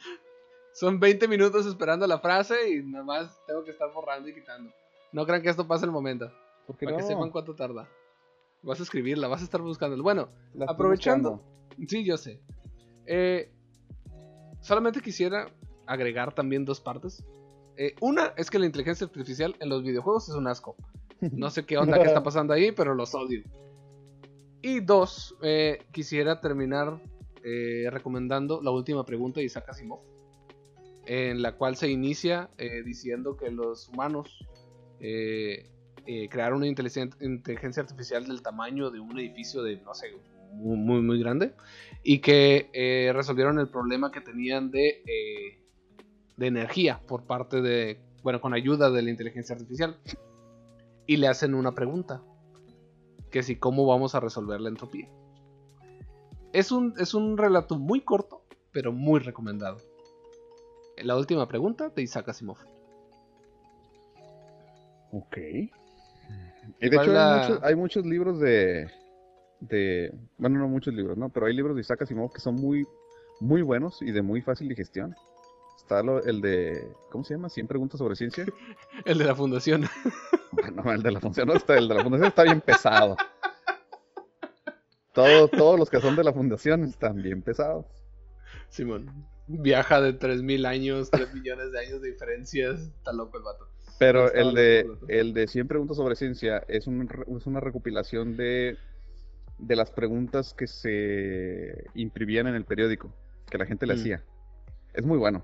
[0.74, 4.72] Son 20 minutos esperando la frase y nada más tengo que estar borrando y quitando.
[5.14, 6.32] No crean que esto pase el momento.
[6.68, 7.08] ¿Por qué Para que no?
[7.08, 7.88] sepan cuánto tarda.
[8.64, 10.02] Vas a escribirla, vas a estar buscándola.
[10.02, 11.44] Bueno, La aprovechando.
[11.68, 11.88] buscando.
[11.88, 12.40] Sí, yo sé.
[13.06, 13.52] Eh,
[14.62, 15.48] solamente quisiera
[15.86, 17.24] agregar también dos partes.
[17.76, 20.76] Eh, una es que la inteligencia artificial en los videojuegos es un asco.
[21.32, 23.44] No sé qué onda que está pasando ahí, pero los odio.
[24.62, 27.02] Y dos, eh, quisiera terminar
[27.46, 30.02] eh, recomendando la última pregunta de Isaac Asimov,
[31.06, 34.38] en la cual se inicia eh, diciendo que los humanos
[36.06, 40.08] eh, crearon una inteligen- inteligencia artificial del tamaño de un edificio de, no sé,
[40.54, 41.54] muy, muy, muy grande,
[42.04, 45.60] y que eh, resolvieron el problema que tenían de, eh,
[46.38, 49.98] de energía por parte de, bueno, con ayuda de la inteligencia artificial.
[51.06, 52.22] Y le hacen una pregunta,
[53.30, 55.10] que si cómo vamos a resolver la entropía.
[56.54, 59.78] Es un, es un relato muy corto, pero muy recomendado.
[60.98, 62.58] La última pregunta de Isaac Asimov.
[65.12, 65.38] Ok.
[66.80, 68.90] Y de ¿Cuál hecho la- hay, muchos, hay muchos libros de,
[69.62, 70.14] de...
[70.38, 71.30] Bueno, no muchos libros, ¿no?
[71.30, 72.86] Pero hay libros de Isaac Asimov que son muy,
[73.40, 75.16] muy buenos y de muy fácil digestión.
[75.78, 76.88] Está lo- el de...
[77.12, 77.50] ¿Cómo se llama?
[77.50, 78.46] 100 preguntas sobre ciencia.
[79.06, 79.84] El de la fundación.
[80.76, 83.18] No, el de la fundación no está, el de la fundación está bien pesado.
[85.14, 87.86] Todo- todos los que son de la fundación están bien pesados.
[88.70, 89.26] Simón.
[89.48, 92.80] Viaja de 3.000 años, 3 millones de años de diferencias.
[92.82, 93.68] Está loco el vato.
[94.00, 98.78] Pero el de, el de 100 preguntas sobre ciencia es, un es una recopilación de,
[99.60, 103.14] de las preguntas que se imprimían en el periódico,
[103.50, 104.00] que la gente le Mm.
[104.00, 104.24] hacía.
[104.94, 105.44] Es muy bueno.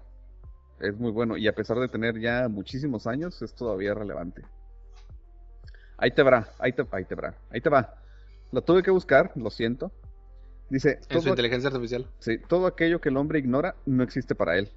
[0.80, 1.38] Es muy bueno.
[1.38, 4.44] Y a pesar de tener ya muchísimos años, es todavía relevante.
[5.98, 7.96] Ahí te va, ahí te, ahí te va, ahí te va.
[8.52, 9.92] Lo tuve que buscar, lo siento.
[10.70, 12.08] Dice, En su todo, inteligencia artificial.
[12.20, 14.70] sí, todo aquello que el hombre ignora no existe para él.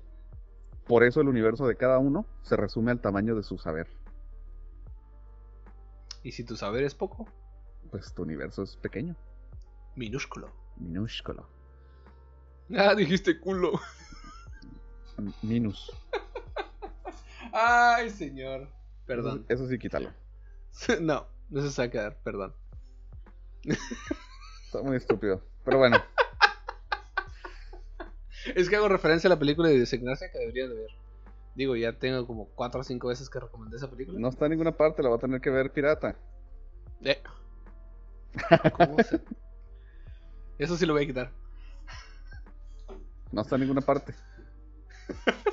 [0.87, 3.89] Por eso el universo de cada uno se resume al tamaño de su saber.
[6.23, 7.27] Y si tu saber es poco,
[7.91, 9.17] Pues tu universo es pequeño,
[9.97, 10.51] minúsculo.
[10.77, 11.47] minúsculo,
[12.77, 13.73] Ah, dijiste culo.
[15.43, 15.93] minus.
[17.53, 18.69] Ay, señor.
[19.07, 19.45] Perdón.
[19.49, 20.11] Eso, eso sí, quítalo.
[21.01, 22.55] No, no se sabe quedar, perdón.
[23.63, 25.43] Está muy estúpido.
[25.65, 25.99] Pero bueno,
[28.55, 30.91] Es que hago referencia a la película de Designacia que deberías de ver.
[31.55, 34.19] Digo, ya tengo como 4 o 5 veces que recomendé esa película.
[34.19, 36.17] no está en ninguna parte, la va a tener que ver pirata.
[37.05, 37.21] Eh.
[38.77, 39.21] ¿Cómo se-
[40.59, 41.31] Eso sí lo voy a quitar.
[43.31, 44.15] No está en ninguna parte.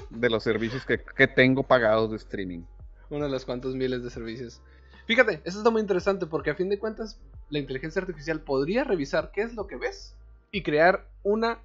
[0.10, 2.64] De los servicios que, que tengo pagados de streaming.
[3.10, 4.62] Uno de los cuantos miles de servicios.
[5.06, 7.20] Fíjate, eso está muy interesante porque a fin de cuentas
[7.50, 10.16] la inteligencia artificial podría revisar qué es lo que ves
[10.52, 11.60] y crear una...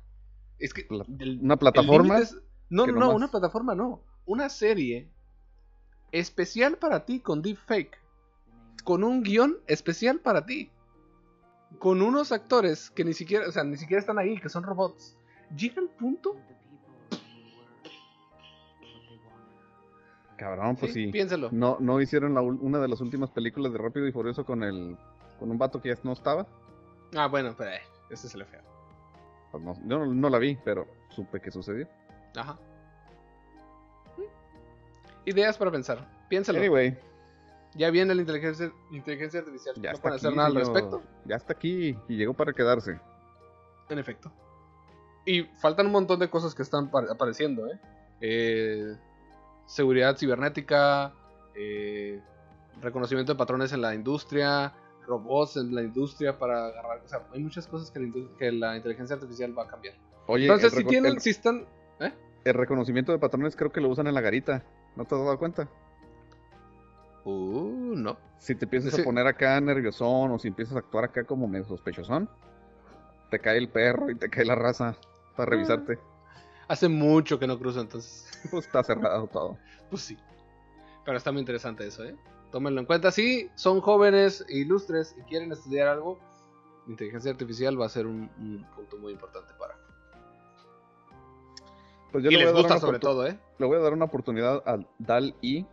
[0.58, 0.82] Es que...
[0.84, 2.18] Pla- el- Una el plataforma.
[2.18, 2.36] es-
[2.70, 4.02] No, no, no, una plataforma no.
[4.26, 5.08] Una serie
[6.12, 7.98] especial para ti con deepfake.
[8.84, 10.70] Con un guion especial para ti.
[11.78, 15.16] Con unos actores que ni siquiera, o sea, ni siquiera están ahí, que son robots.
[15.56, 16.36] Llega el punto.
[20.36, 21.12] Cabrón, pues sí, sí.
[21.12, 21.48] Piénsalo.
[21.52, 24.96] No, no hicieron la una de las últimas películas de Rápido y Furioso con el
[25.38, 26.46] con un vato que ya no estaba.
[27.16, 27.80] Ah, bueno, pero eh,
[28.10, 28.62] ese se le feo.
[29.54, 31.86] Pues no, yo no, no la vi, pero supe que sucedió.
[32.36, 32.58] Ajá.
[35.26, 36.08] Ideas para pensar.
[36.28, 36.58] Piénsalo.
[36.58, 36.98] Anyway,
[37.74, 39.74] Ya viene la inteligencia, inteligencia artificial.
[39.76, 41.02] ya no está pueden hacer nada al respecto.
[41.24, 42.98] Ya está aquí y llegó para quedarse.
[43.88, 44.32] En efecto.
[45.24, 47.78] Y faltan un montón de cosas que están pa- apareciendo, ¿eh?
[48.20, 48.96] Eh,
[49.66, 51.14] Seguridad cibernética,
[51.54, 52.20] eh,
[52.82, 54.74] reconocimiento de patrones en la industria,
[55.06, 57.00] robots en la industria para agarrar.
[57.04, 59.94] O sea, hay muchas cosas que la, indu- que la inteligencia artificial va a cambiar.
[60.26, 61.66] Oye, Entonces, si tienen, si están.
[62.00, 62.12] ¿eh?
[62.44, 64.62] el reconocimiento de patrones creo que lo usan en la garita.
[64.96, 65.68] ¿No te has dado cuenta?
[67.24, 68.16] Uh, no.
[68.38, 69.00] Si te empiezas Sí.
[69.00, 72.28] a poner acá nerviosón o si empiezas a actuar acá como medio sospechosón,
[73.30, 74.96] te cae el perro y te cae la raza
[75.36, 75.50] para Ah.
[75.54, 75.98] revisarte.
[76.68, 78.30] Hace mucho que no cruzo, entonces.
[78.50, 79.56] Pues está cerrado todo.
[79.90, 80.18] Pues sí.
[81.04, 82.16] Pero está muy interesante eso, ¿eh?
[82.54, 83.10] Tómenlo en cuenta.
[83.10, 86.20] Si son jóvenes e ilustres y quieren estudiar algo,
[86.86, 89.74] inteligencia artificial va a ser un, un punto muy importante para.
[92.12, 93.36] Pues yo y le les a gusta sobre todo, ¿eh?
[93.58, 95.66] le voy a dar una oportunidad al DAL-I.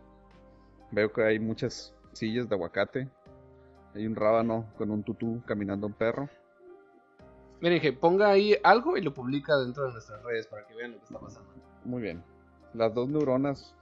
[0.90, 3.08] Veo que hay muchas sillas de aguacate.
[3.94, 6.28] Hay un rábano con un tutú caminando un perro.
[7.60, 10.90] Miren, que ponga ahí algo y lo publica dentro de nuestras redes para que vean
[10.90, 11.48] lo que está pasando.
[11.84, 12.24] Muy bien.
[12.74, 13.72] Las dos neuronas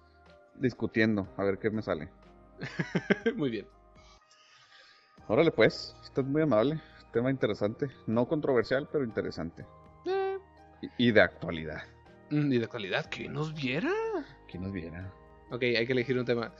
[0.56, 2.10] discutiendo, a ver qué me sale.
[3.36, 3.66] Muy bien.
[5.28, 6.80] Órale pues, estás muy amable.
[7.12, 7.88] Tema interesante.
[8.06, 9.64] No controversial, pero interesante.
[10.06, 10.38] Eh,
[10.98, 11.82] Y, y de actualidad.
[12.30, 13.90] mm, y de calidad, que nos viera.
[14.48, 15.12] ¿Quién nos viera?
[15.50, 16.52] Ok, hay que elegir un tema.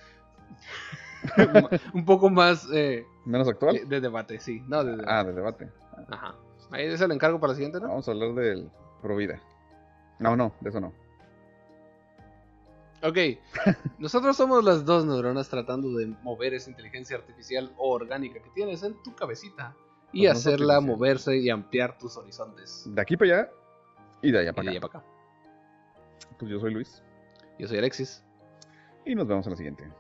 [1.95, 3.89] un poco más eh, ¿Menos actual?
[3.89, 4.63] de debate, sí.
[4.67, 5.09] No, de debate.
[5.13, 5.69] Ah, de debate.
[6.09, 6.35] Ajá.
[6.71, 7.89] Ahí es el encargo para la siguiente, ¿no?
[7.89, 8.71] Vamos a hablar del
[9.03, 9.41] Provida.
[10.19, 10.93] No, no, de eso no.
[13.03, 13.17] Ok.
[13.99, 18.83] Nosotros somos las dos neuronas tratando de mover esa inteligencia artificial o orgánica que tienes
[18.83, 19.75] en tu cabecita
[20.13, 20.97] y hacerla artificial.
[20.99, 22.85] moverse y ampliar tus horizontes.
[22.87, 23.51] De aquí para allá
[24.23, 24.87] y de allá Y para de acá.
[24.87, 26.37] allá para acá.
[26.39, 27.03] Pues yo soy Luis.
[27.59, 28.25] Yo soy Alexis.
[29.07, 29.91] Y nos vemos en la siguiente.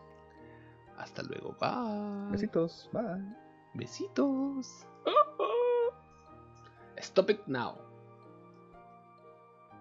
[0.98, 1.56] Hasta luego.
[1.60, 2.30] Bye.
[2.32, 2.90] Besitos.
[2.92, 3.24] Bye.
[3.74, 4.86] Besitos.
[6.98, 7.78] Stop it now.